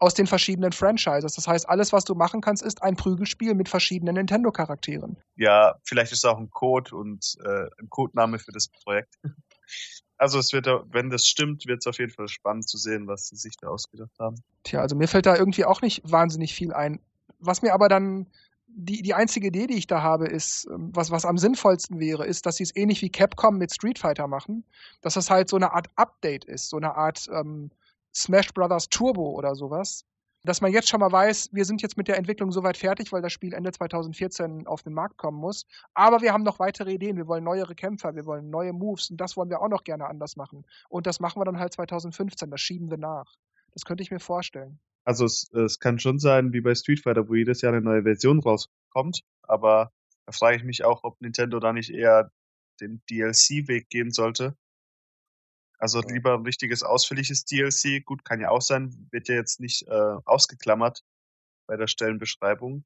[0.00, 1.34] aus den verschiedenen Franchises.
[1.34, 5.16] Das heißt, alles, was du machen kannst, ist ein Prügelspiel mit verschiedenen Nintendo-Charakteren.
[5.36, 9.14] Ja, vielleicht ist es auch ein Code und äh, ein Codename für das Projekt.
[10.16, 13.28] Also es wird, wenn das stimmt, wird es auf jeden Fall spannend zu sehen, was
[13.28, 14.36] sie sich da ausgedacht haben.
[14.64, 17.00] Tja, also mir fällt da irgendwie auch nicht wahnsinnig viel ein.
[17.38, 18.26] Was mir aber dann
[18.66, 22.26] die, die einzige Idee, die ich da habe, ist, ähm, was, was am sinnvollsten wäre,
[22.26, 24.64] ist, dass sie es ähnlich wie Capcom mit Street Fighter machen,
[25.00, 27.70] dass es halt so eine Art Update ist, so eine Art ähm,
[28.14, 30.04] Smash Brothers Turbo oder sowas.
[30.42, 33.20] Dass man jetzt schon mal weiß, wir sind jetzt mit der Entwicklung soweit fertig, weil
[33.20, 35.66] das Spiel Ende 2014 auf den Markt kommen muss.
[35.92, 37.18] Aber wir haben noch weitere Ideen.
[37.18, 40.06] Wir wollen neuere Kämpfer, wir wollen neue Moves und das wollen wir auch noch gerne
[40.06, 40.64] anders machen.
[40.88, 43.34] Und das machen wir dann halt 2015, das schieben wir nach.
[43.72, 44.80] Das könnte ich mir vorstellen.
[45.04, 48.02] Also es, es kann schon sein, wie bei Street Fighter, wo jedes Jahr eine neue
[48.02, 49.92] Version rauskommt, aber
[50.26, 52.30] da frage ich mich auch, ob Nintendo da nicht eher
[52.80, 54.56] den DLC-Weg gehen sollte
[55.80, 58.04] also lieber ein richtiges ausführliches DLC.
[58.04, 61.02] Gut, kann ja auch sein, wird ja jetzt nicht äh, ausgeklammert
[61.66, 62.84] bei der Stellenbeschreibung.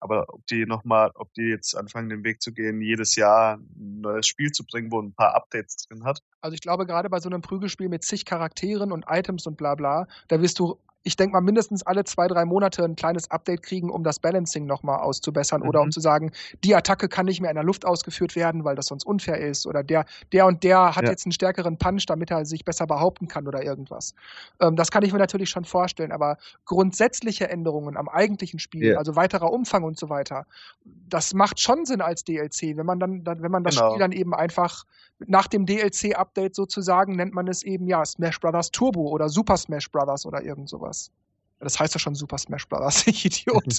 [0.00, 4.00] Aber ob die nochmal, ob die jetzt anfangen, den Weg zu gehen, jedes Jahr ein
[4.00, 6.22] neues Spiel zu bringen, wo ein paar Updates drin hat.
[6.40, 9.74] Also ich glaube, gerade bei so einem Prügelspiel mit zig Charakteren und Items und bla
[9.74, 10.78] bla, da wirst du
[11.08, 14.66] ich denke mal, mindestens alle zwei, drei Monate ein kleines Update kriegen, um das Balancing
[14.66, 15.68] nochmal auszubessern mhm.
[15.68, 16.32] oder um zu sagen,
[16.62, 19.66] die Attacke kann nicht mehr in der Luft ausgeführt werden, weil das sonst unfair ist
[19.66, 21.10] oder der, der und der hat ja.
[21.10, 24.14] jetzt einen stärkeren Punch, damit er sich besser behaupten kann oder irgendwas.
[24.60, 26.36] Ähm, das kann ich mir natürlich schon vorstellen, aber
[26.66, 28.98] grundsätzliche Änderungen am eigentlichen Spiel, yeah.
[28.98, 30.44] also weiterer Umfang und so weiter,
[30.84, 33.90] das macht schon Sinn als DLC, wenn man dann, wenn man das genau.
[33.90, 34.84] Spiel dann eben einfach
[35.26, 39.90] nach dem DLC-Update sozusagen nennt man es eben ja Smash Brothers Turbo oder Super Smash
[39.90, 40.97] Brothers oder irgend sowas.
[41.60, 43.64] Das heißt ja schon Super Smash Brothers, ich Idiot.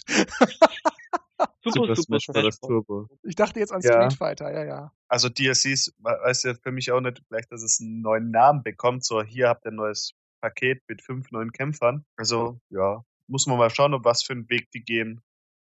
[1.63, 3.07] Super, Super, Smash Brothers Turbo.
[3.24, 3.93] Ich dachte jetzt an ja.
[3.93, 4.91] Street Fighter, ja, ja.
[5.07, 9.03] Also DLCs weiß ja für mich auch nicht vielleicht, dass es einen neuen Namen bekommt.
[9.05, 12.05] So, hier habt ihr ein neues Paket mit fünf neuen Kämpfern.
[12.15, 15.22] Also, ja, muss man mal schauen, ob was für einen Weg die gehen.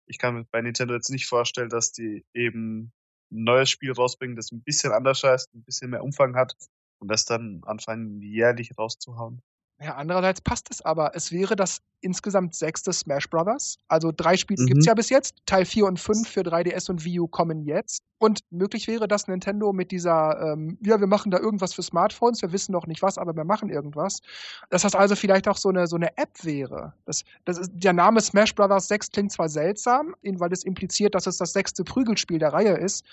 [0.05, 2.91] Ich kann mir bei Nintendo jetzt nicht vorstellen, dass die eben
[3.31, 6.55] ein neues Spiel rausbringen, das ein bisschen anders heißt, ein bisschen mehr Umfang hat
[6.99, 9.41] und das dann anfangen jährlich rauszuhauen.
[9.83, 11.11] Ja, andererseits passt es aber.
[11.13, 13.77] Es wäre das insgesamt sechste Smash Brothers.
[13.87, 14.67] Also drei Spiele mhm.
[14.67, 15.35] gibt es ja bis jetzt.
[15.45, 18.03] Teil 4 und 5 für 3DS und Wii U kommen jetzt.
[18.19, 22.41] Und möglich wäre, dass Nintendo mit dieser, ähm, ja, wir machen da irgendwas für Smartphones,
[22.41, 24.21] wir wissen noch nicht was, aber wir machen irgendwas,
[24.69, 26.93] dass das also vielleicht auch so eine, so eine App wäre.
[27.05, 31.27] Das, das ist, der Name Smash Brothers 6 klingt zwar seltsam, weil es impliziert, dass
[31.27, 33.03] es das sechste Prügelspiel der Reihe ist,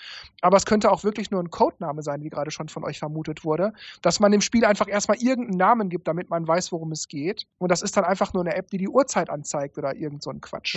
[0.41, 3.43] aber es könnte auch wirklich nur ein Codename sein, wie gerade schon von euch vermutet
[3.43, 7.07] wurde, dass man dem Spiel einfach erstmal irgendeinen Namen gibt, damit man weiß, worum es
[7.07, 7.47] geht.
[7.59, 10.31] Und das ist dann einfach nur eine App, die die Uhrzeit anzeigt oder irgend so
[10.31, 10.75] ein Quatsch.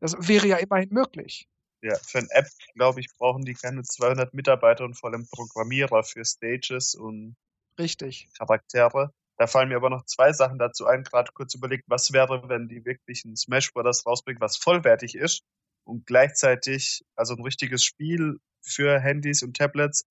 [0.00, 1.48] das wäre ja immerhin möglich.
[1.82, 6.04] Ja, für eine App, glaube ich, brauchen die keine 200 Mitarbeiter und vor allem Programmierer
[6.04, 7.34] für Stages und
[7.78, 8.28] Richtig.
[8.38, 9.12] Charaktere.
[9.38, 12.68] Da fallen mir aber noch zwei Sachen dazu ein, gerade kurz überlegt, was wäre, wenn
[12.68, 14.06] die wirklich ein Smash Bros.
[14.06, 15.42] rausbringen, was vollwertig ist
[15.84, 20.04] und gleichzeitig also ein richtiges Spiel für Handys und Tablets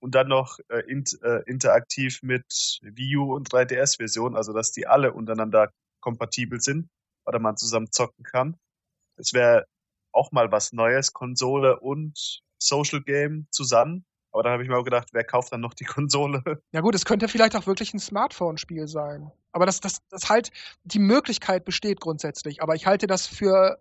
[0.00, 4.86] und dann noch äh, int, äh, interaktiv mit Wii U und 3DS-Version, also dass die
[4.86, 5.70] alle untereinander
[6.00, 6.88] kompatibel sind
[7.26, 8.56] oder man zusammen zocken kann.
[9.16, 9.66] Es wäre
[10.12, 14.04] auch mal was Neues, Konsole und Social Game zusammen.
[14.32, 16.42] Aber dann habe ich mir auch gedacht, wer kauft dann noch die Konsole?
[16.72, 19.30] Ja gut, es könnte vielleicht auch wirklich ein Smartphone-Spiel sein.
[19.52, 20.50] Aber das, das, das halt,
[20.84, 22.62] die Möglichkeit besteht grundsätzlich.
[22.62, 23.80] Aber ich halte das für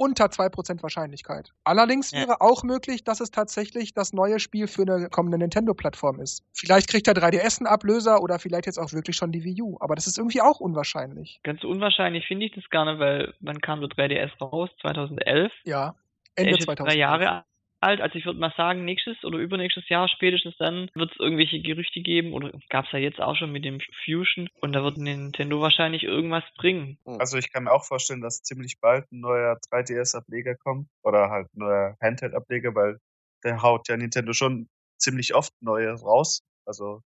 [0.00, 1.52] unter 2% Wahrscheinlichkeit.
[1.62, 2.20] Allerdings ja.
[2.20, 6.42] wäre auch möglich, dass es tatsächlich das neue Spiel für eine kommende Nintendo-Plattform ist.
[6.54, 9.76] Vielleicht kriegt der 3DS einen Ablöser oder vielleicht jetzt auch wirklich schon die Wii U.
[9.78, 11.40] Aber das ist irgendwie auch unwahrscheinlich.
[11.42, 14.70] Ganz unwahrscheinlich finde ich das gar nicht, weil wann kam der 3DS raus?
[14.80, 15.52] 2011?
[15.64, 15.94] Ja.
[16.34, 16.88] Ende 2011.
[16.88, 17.44] Drei Jahre
[17.80, 18.00] alt.
[18.00, 22.00] Also ich würde mal sagen, nächstes oder übernächstes Jahr spätestens dann wird es irgendwelche Gerüchte
[22.00, 25.60] geben oder gab es ja jetzt auch schon mit dem Fusion und da wird Nintendo
[25.60, 26.98] wahrscheinlich irgendwas bringen.
[27.04, 27.18] Hm.
[27.18, 31.46] Also ich kann mir auch vorstellen, dass ziemlich bald ein neuer 3DS-Ableger kommt oder halt
[31.54, 32.98] ein neuer Handheld-Ableger, weil
[33.44, 34.68] der haut ja Nintendo schon
[34.98, 36.42] ziemlich oft neue raus.
[36.66, 37.02] Also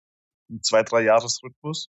[0.49, 1.89] im zwei, drei Jahresrhythmus.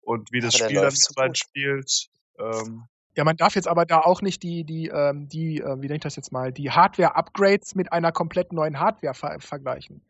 [0.00, 2.86] Und wie das Spiel dann so weit spielt, ähm,
[3.18, 6.04] ja, man darf jetzt aber da auch nicht die, die, ähm, die, äh, wie nennt
[6.04, 10.02] das jetzt mal, die Hardware-Upgrades mit einer komplett neuen Hardware ver vergleichen.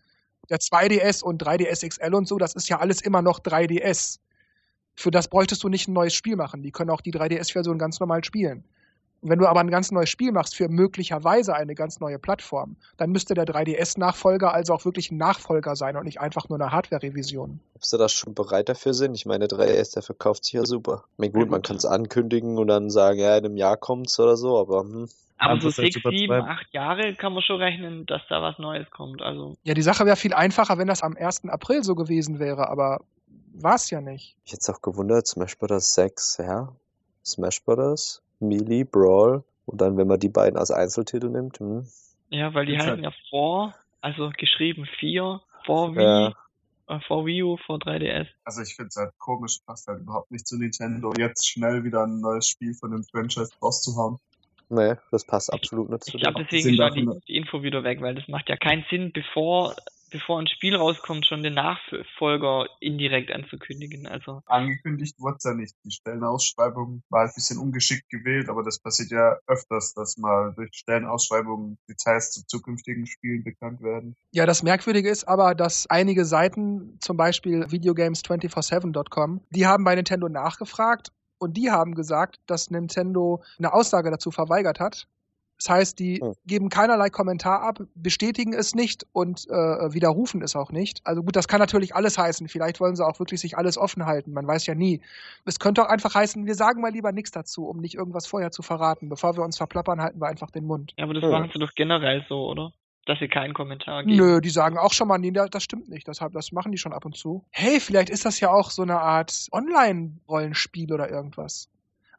[0.51, 4.19] Der 2DS und 3DS XL und so, das ist ja alles immer noch 3DS.
[4.95, 6.63] Für das bräuchtest du nicht ein neues Spiel machen.
[6.63, 8.63] Die können auch die 3DS-Version ganz normal spielen.
[9.21, 13.11] Wenn du aber ein ganz neues Spiel machst für möglicherweise eine ganz neue Plattform, dann
[13.11, 17.59] müsste der 3DS-Nachfolger also auch wirklich ein Nachfolger sein und nicht einfach nur eine Hardware-Revision.
[17.75, 19.15] Ob sie da schon bereit dafür sind?
[19.15, 21.05] Ich meine, der 3DS, der verkauft sich ja super.
[21.15, 24.19] Ich meine, gut, man kann es ankündigen und dann sagen, ja, in einem Jahr kommt's
[24.21, 25.09] oder so, aber hm.
[25.41, 29.23] Aber so sechs, sieben, acht Jahre kann man schon rechnen, dass da was Neues kommt.
[29.23, 29.57] Also.
[29.63, 31.45] Ja, die Sache wäre viel einfacher, wenn das am 1.
[31.49, 33.03] April so gewesen wäre, aber
[33.55, 34.37] war es ja nicht.
[34.45, 35.95] Ich hätte es auch gewundert, Smash Bros.
[35.95, 36.73] 6, ja.
[37.25, 38.21] Smash Bros.
[38.41, 41.59] Melee, Brawl und dann, wenn man die beiden als Einzeltitel nimmt.
[41.59, 41.87] Hm.
[42.31, 46.35] Ja, weil die heißen halt ja vor, also geschrieben 4, vor Wii, ja.
[46.89, 48.27] äh, vor Wii U, vor 3DS.
[48.45, 52.05] Also ich finde es halt komisch, passt halt überhaupt nicht zu Nintendo, jetzt schnell wieder
[52.05, 54.19] ein neues Spiel von dem Franchise rauszuhauen.
[54.71, 58.03] Nee, das passt absolut nicht zu Ich glaube, deswegen war die, die Info wieder weg,
[58.03, 59.75] weil das macht ja keinen Sinn, bevor
[60.11, 64.07] bevor ein Spiel rauskommt, schon den Nachfolger indirekt anzukündigen.
[64.07, 65.75] Also angekündigt wurde es ja nicht.
[65.85, 70.71] Die Stellenausschreibung war ein bisschen ungeschickt gewählt, aber das passiert ja öfters, dass mal durch
[70.73, 74.17] Stellenausschreibungen Details zu zukünftigen Spielen bekannt werden.
[74.33, 80.29] Ja, das Merkwürdige ist aber, dass einige Seiten, zum Beispiel Videogames247.com, die haben bei Nintendo
[80.29, 85.07] nachgefragt und die haben gesagt, dass Nintendo eine Aussage dazu verweigert hat
[85.59, 86.35] das heißt, die hm.
[86.47, 91.01] geben keinerlei Kommentar ab, bestätigen es nicht und äh, widerrufen es auch nicht.
[91.05, 92.49] Also gut, das kann natürlich alles heißen.
[92.49, 94.33] Vielleicht wollen sie auch wirklich sich alles offen halten.
[94.33, 95.01] Man weiß ja nie.
[95.45, 98.53] Es könnte auch einfach heißen, wir sagen mal lieber nichts dazu, um nicht irgendwas vorher
[98.53, 99.09] zu verraten.
[99.09, 100.95] Bevor wir uns verplappern, halten wir einfach den Mund.
[100.97, 101.31] Ja, aber das hm.
[101.31, 102.73] machen sie doch generell so, oder?
[103.07, 104.17] Dass sie keinen Kommentar geben.
[104.17, 106.07] Nö, die sagen auch schon mal, nee, das stimmt nicht.
[106.07, 107.45] Deshalb, das machen die schon ab und zu.
[107.51, 111.69] Hey, vielleicht ist das ja auch so eine Art Online-Rollenspiel oder irgendwas.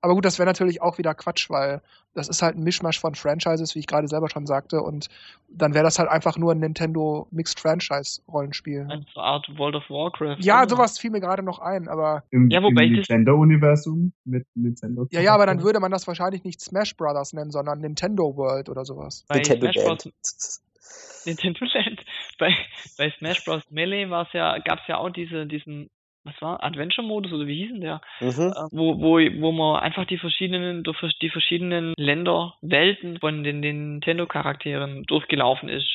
[0.01, 1.81] Aber gut, das wäre natürlich auch wieder Quatsch, weil
[2.13, 5.07] das ist halt ein Mischmasch von Franchises, wie ich gerade selber schon sagte, und
[5.49, 8.87] dann wäre das halt einfach nur ein Nintendo Mixed Franchise Rollenspiel.
[8.89, 10.37] Eine Art World of Warcraft.
[10.39, 10.69] Ja, oder?
[10.69, 12.23] sowas fiel mir gerade noch ein, aber.
[12.31, 15.07] Im, ja, wobei im Nintendo-Universum mit Nintendo.
[15.11, 18.69] Ja, ja, aber dann würde man das wahrscheinlich nicht Smash Brothers nennen, sondern Nintendo World
[18.69, 19.25] oder sowas.
[19.27, 20.13] Bei Nintendo Smash Land.
[21.25, 22.05] Nintendo Land.
[22.39, 22.55] Bei,
[22.97, 23.63] bei Smash Bros.
[23.69, 25.89] Melee war es ja, gab es ja auch diese, diesen
[26.23, 28.01] was war, Adventure-Modus oder wie hieß denn der?
[28.19, 28.27] Mhm.
[28.27, 33.93] Äh, wo, wo, wo man einfach die verschiedenen, die verschiedenen Länder, Welten von den, den
[33.93, 35.87] Nintendo-Charakteren durchgelaufen ist.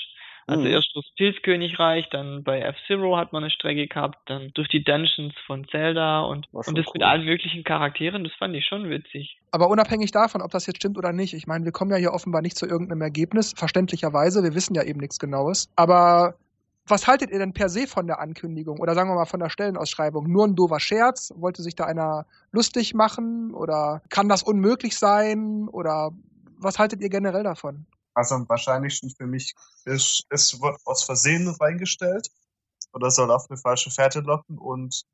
[0.47, 0.72] Also mhm.
[0.72, 5.33] erst das Pilzkönigreich, dann bei F-Zero hat man eine Strecke gehabt, dann durch die Dungeons
[5.47, 6.93] von Zelda und, und das cool.
[6.95, 9.39] mit allen möglichen Charakteren, das fand ich schon witzig.
[9.53, 12.12] Aber unabhängig davon, ob das jetzt stimmt oder nicht, ich meine, wir kommen ja hier
[12.12, 16.35] offenbar nicht zu irgendeinem Ergebnis, verständlicherweise, wir wissen ja eben nichts Genaues, aber
[16.87, 19.49] Was haltet ihr denn per se von der Ankündigung oder sagen wir mal von der
[19.49, 20.30] Stellenausschreibung?
[20.30, 21.32] Nur ein doofer Scherz?
[21.37, 26.11] Wollte sich da einer lustig machen oder kann das unmöglich sein oder
[26.59, 27.87] was haltet ihr generell davon?
[28.12, 29.55] Also am wahrscheinlichsten für mich
[29.87, 32.28] ist, es wird aus Versehen reingestellt
[32.93, 35.05] oder soll auf eine falsche Fährte locken und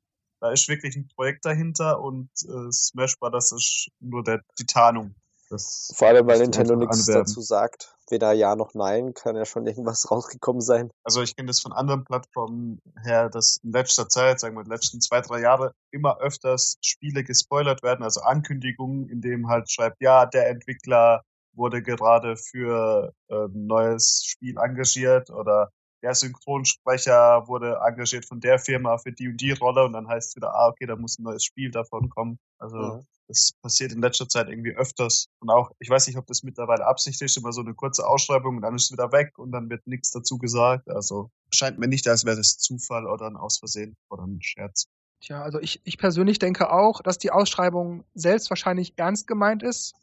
[0.41, 3.53] da ist wirklich ein Projekt dahinter und äh, Smash Bros.
[3.53, 5.14] ist nur der, die Tarnung.
[5.51, 7.27] Das Vor allem, weil Nintendo nichts anwerben.
[7.27, 7.97] dazu sagt.
[8.09, 10.91] Weder Ja noch Nein, kann ja schon irgendwas rausgekommen sein.
[11.03, 14.67] Also ich kenne das von anderen Plattformen her, dass in letzter Zeit, sagen wir in
[14.67, 19.71] den letzten zwei, drei Jahre, immer öfters Spiele gespoilert werden, also Ankündigungen, in dem halt
[19.71, 21.23] schreibt, ja, der Entwickler
[21.53, 25.71] wurde gerade für ein ähm, neues Spiel engagiert oder
[26.03, 30.31] der Synchronsprecher wurde engagiert von der Firma für die und die Rolle und dann heißt
[30.31, 32.39] es wieder, ah, okay, da muss ein neues Spiel davon kommen.
[32.59, 33.01] Also ja.
[33.31, 35.28] Das passiert in letzter Zeit irgendwie öfters.
[35.39, 38.57] Und auch, ich weiß nicht, ob das mittlerweile Absicht ist, immer so eine kurze Ausschreibung
[38.57, 40.91] und dann ist es wieder weg und dann wird nichts dazu gesagt.
[40.91, 44.87] Also scheint mir nicht, als wäre das Zufall oder ein Ausversehen oder ein Scherz.
[45.20, 49.95] Tja, also ich, ich persönlich denke auch, dass die Ausschreibung selbst wahrscheinlich ernst gemeint ist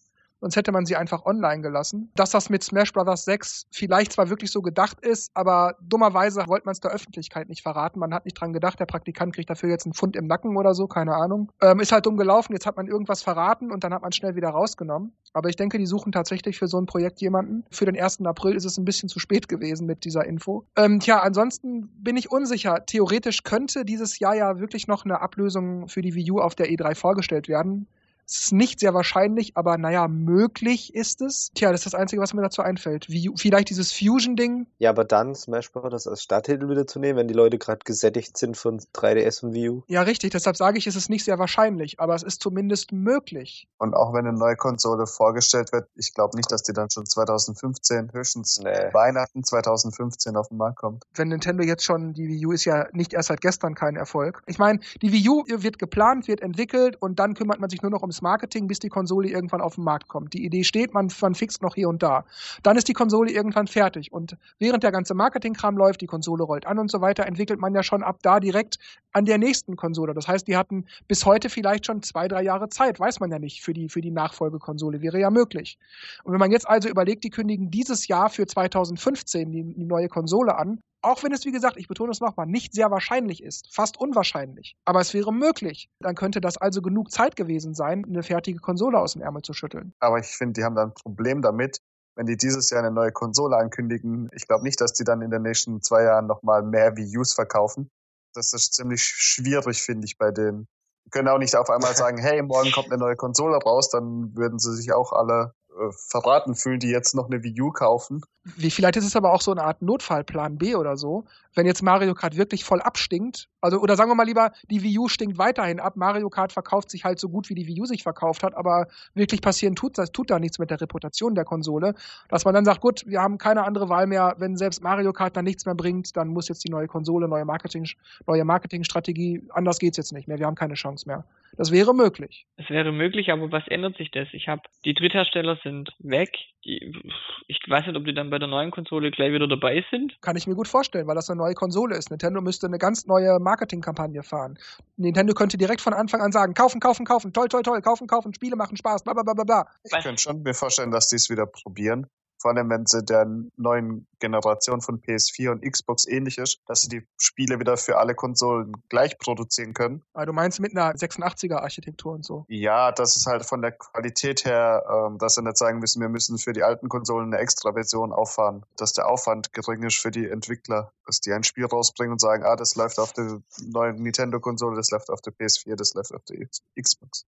[0.42, 2.12] sonst hätte man sie einfach online gelassen.
[2.16, 3.26] Dass das mit Smash Bros.
[3.26, 7.62] 6 vielleicht zwar wirklich so gedacht ist, aber dummerweise wollte man es der Öffentlichkeit nicht
[7.62, 8.00] verraten.
[8.00, 10.74] Man hat nicht dran gedacht, der Praktikant kriegt dafür jetzt einen Pfund im Nacken oder
[10.74, 11.52] so, keine Ahnung.
[11.62, 14.36] Ähm, ist halt dumm gelaufen, jetzt hat man irgendwas verraten und dann hat man schnell
[14.36, 15.14] wieder rausgenommen.
[15.34, 17.66] Aber ich denke, die suchen tatsächlich für so ein Projekt jemanden.
[17.72, 18.26] Für den 1.
[18.26, 20.66] April ist es ein bisschen zu spät gewesen mit dieser Info.
[20.76, 22.86] Ähm, tja, ansonsten bin ich unsicher.
[22.86, 26.68] Theoretisch könnte dieses Jahr ja wirklich noch eine Ablösung für die Wii U auf der
[26.68, 27.88] E3 vorgestellt werden.
[28.30, 31.50] Es ist nicht sehr wahrscheinlich, aber naja, möglich ist es.
[31.56, 33.08] Tja, das ist das Einzige, was mir dazu einfällt.
[33.08, 34.68] Wie, vielleicht dieses Fusion-Ding.
[34.80, 36.08] Ja, aber dann Smash Bros.
[36.08, 39.70] als Starttitel wieder zu nehmen, wenn die Leute gerade gesättigt sind von 3DS und Wii
[39.70, 39.84] U.
[39.88, 40.32] Ja, richtig.
[40.32, 43.70] Deshalb sage ich, es ist nicht sehr wahrscheinlich, aber es ist zumindest möglich.
[43.78, 47.06] Und auch wenn eine neue Konsole vorgestellt wird, ich glaube nicht, dass die dann schon
[47.06, 48.94] 2015, höchstens nee.
[48.94, 51.06] Weihnachten 2015 auf den Markt kommt.
[51.16, 54.44] Wenn Nintendo jetzt schon, die Wii U ist ja nicht erst seit gestern kein Erfolg.
[54.48, 57.92] Ich meine, die Wii U wird geplant, wird entwickelt und dann kümmert man sich nur
[57.92, 60.34] noch ums Marketing, bis die Konsole irgendwann auf den Markt kommt.
[60.34, 62.26] Die Idee steht, man, man fixt noch hier und da.
[62.64, 64.12] Dann ist die Konsole irgendwann fertig.
[64.12, 67.74] Und während der ganze Marketingkram läuft, die Konsole rollt an und so weiter, entwickelt man
[67.74, 68.78] ja schon ab da direkt
[69.14, 70.14] an der nächsten Konsole.
[70.14, 73.40] Das heißt, die hatten bis heute vielleicht schon zwei, drei Jahre Zeit, weiß man ja
[73.40, 75.02] nicht, für die, für die Nachfolgekonsole.
[75.02, 75.78] Wäre ja möglich.
[76.24, 80.08] Und wenn man jetzt also überlegt, die kündigen dieses Jahr für 2015 die, die neue
[80.08, 83.74] Konsole an, auch wenn es, wie gesagt, ich betone es nochmal, nicht sehr wahrscheinlich ist,
[83.74, 88.24] fast unwahrscheinlich, aber es wäre möglich, dann könnte das also genug Zeit gewesen sein, eine
[88.24, 89.94] fertige Konsole aus dem Ärmel zu schütteln.
[90.00, 91.82] Aber ich finde, die haben da ein Problem damit,
[92.16, 94.30] wenn die dieses Jahr eine neue Konsole ankündigen.
[94.34, 97.34] Ich glaube nicht, dass die dann in den nächsten zwei Jahren nochmal mehr Wii U's
[97.34, 97.90] verkaufen.
[98.34, 100.68] Das ist ziemlich schwierig, finde ich, bei denen.
[101.06, 104.36] Die können auch nicht auf einmal sagen, hey, morgen kommt eine neue Konsole raus, dann
[104.36, 105.54] würden sie sich auch alle
[105.92, 108.22] verraten fühlen, die jetzt noch eine Wii U kaufen.
[108.56, 111.82] Wie vielleicht ist es aber auch so eine Art Notfallplan B oder so, wenn jetzt
[111.82, 115.38] Mario Kart wirklich voll abstinkt, also oder sagen wir mal lieber, die Wii U stinkt
[115.38, 118.44] weiterhin ab, Mario Kart verkauft sich halt so gut wie die Wii U sich verkauft
[118.44, 121.94] hat, aber wirklich passieren tut das tut da nichts mit der Reputation der Konsole,
[122.30, 125.36] dass man dann sagt, gut, wir haben keine andere Wahl mehr, wenn selbst Mario Kart
[125.36, 127.86] dann nichts mehr bringt, dann muss jetzt die neue Konsole, neue Marketing
[128.26, 131.26] neue Marketingstrategie, anders geht's jetzt nicht mehr, wir haben keine Chance mehr.
[131.58, 132.46] Das wäre möglich.
[132.58, 134.28] Es wäre möglich, aber was ändert sich das?
[134.32, 136.30] Ich habe die Dritthersteller sind weg.
[136.62, 140.18] Ich weiß nicht, ob die dann bei der neuen Konsole gleich wieder dabei sind.
[140.22, 142.10] Kann ich mir gut vorstellen, weil das eine neue Konsole ist.
[142.10, 144.58] Nintendo müsste eine ganz neue Marketingkampagne fahren.
[144.98, 148.34] Nintendo könnte direkt von Anfang an sagen, kaufen, kaufen, kaufen, toll, toll, toll, kaufen, kaufen,
[148.34, 149.68] Spiele machen Spaß, bla bla bla bla.
[149.84, 152.08] Ich könnte schon mir vorstellen, dass die es wieder probieren
[152.38, 156.90] vor allem wenn sie der neuen Generation von PS4 und Xbox ähnlich ist, dass sie
[156.90, 160.04] die Spiele wieder für alle Konsolen gleich produzieren können.
[160.14, 162.46] Ah, du meinst mit einer 86er Architektur und so?
[162.48, 166.10] Ja, das ist halt von der Qualität her, ähm, dass sie nicht sagen müssen, wir
[166.10, 170.12] müssen für die alten Konsolen eine extra Version auffahren, dass der Aufwand gering ist für
[170.12, 174.02] die Entwickler, dass die ein Spiel rausbringen und sagen, ah, das läuft auf der neuen
[174.02, 176.48] Nintendo-Konsole, das läuft auf der PS4, das läuft auf der
[176.82, 177.26] Xbox.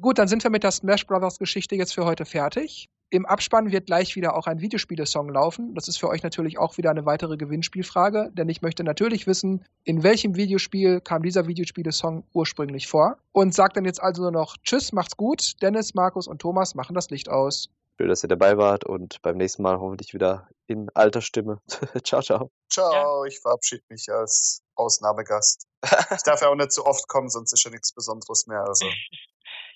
[0.00, 2.88] Gut, dann sind wir mit der Smash Brothers Geschichte jetzt für heute fertig.
[3.10, 5.74] Im Abspann wird gleich wieder auch ein Videospielesong laufen.
[5.74, 9.64] Das ist für euch natürlich auch wieder eine weitere Gewinnspielfrage, denn ich möchte natürlich wissen,
[9.84, 13.16] in welchem Videospiel kam dieser Videospielesong ursprünglich vor.
[13.32, 15.54] Und sagt dann jetzt also nur noch Tschüss, macht's gut.
[15.62, 17.70] Dennis, Markus und Thomas machen das Licht aus.
[17.98, 21.62] Schön, dass ihr dabei wart und beim nächsten Mal hoffentlich wieder in alter Stimme.
[22.04, 22.50] ciao, ciao.
[22.70, 23.28] Ciao, ja.
[23.28, 25.66] ich verabschiede mich als Ausnahmegast.
[26.14, 28.64] ich darf ja auch nicht zu oft kommen, sonst ist ja nichts Besonderes mehr.
[28.68, 28.84] Also.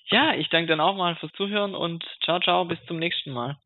[0.09, 3.57] Ja, ich danke dann auch mal fürs Zuhören und ciao, ciao, bis zum nächsten Mal.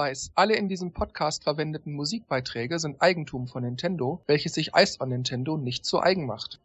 [0.00, 5.10] Hinweis, alle in diesem Podcast verwendeten Musikbeiträge sind Eigentum von Nintendo, welches sich Ice on
[5.10, 6.58] Nintendo nicht zu eigen macht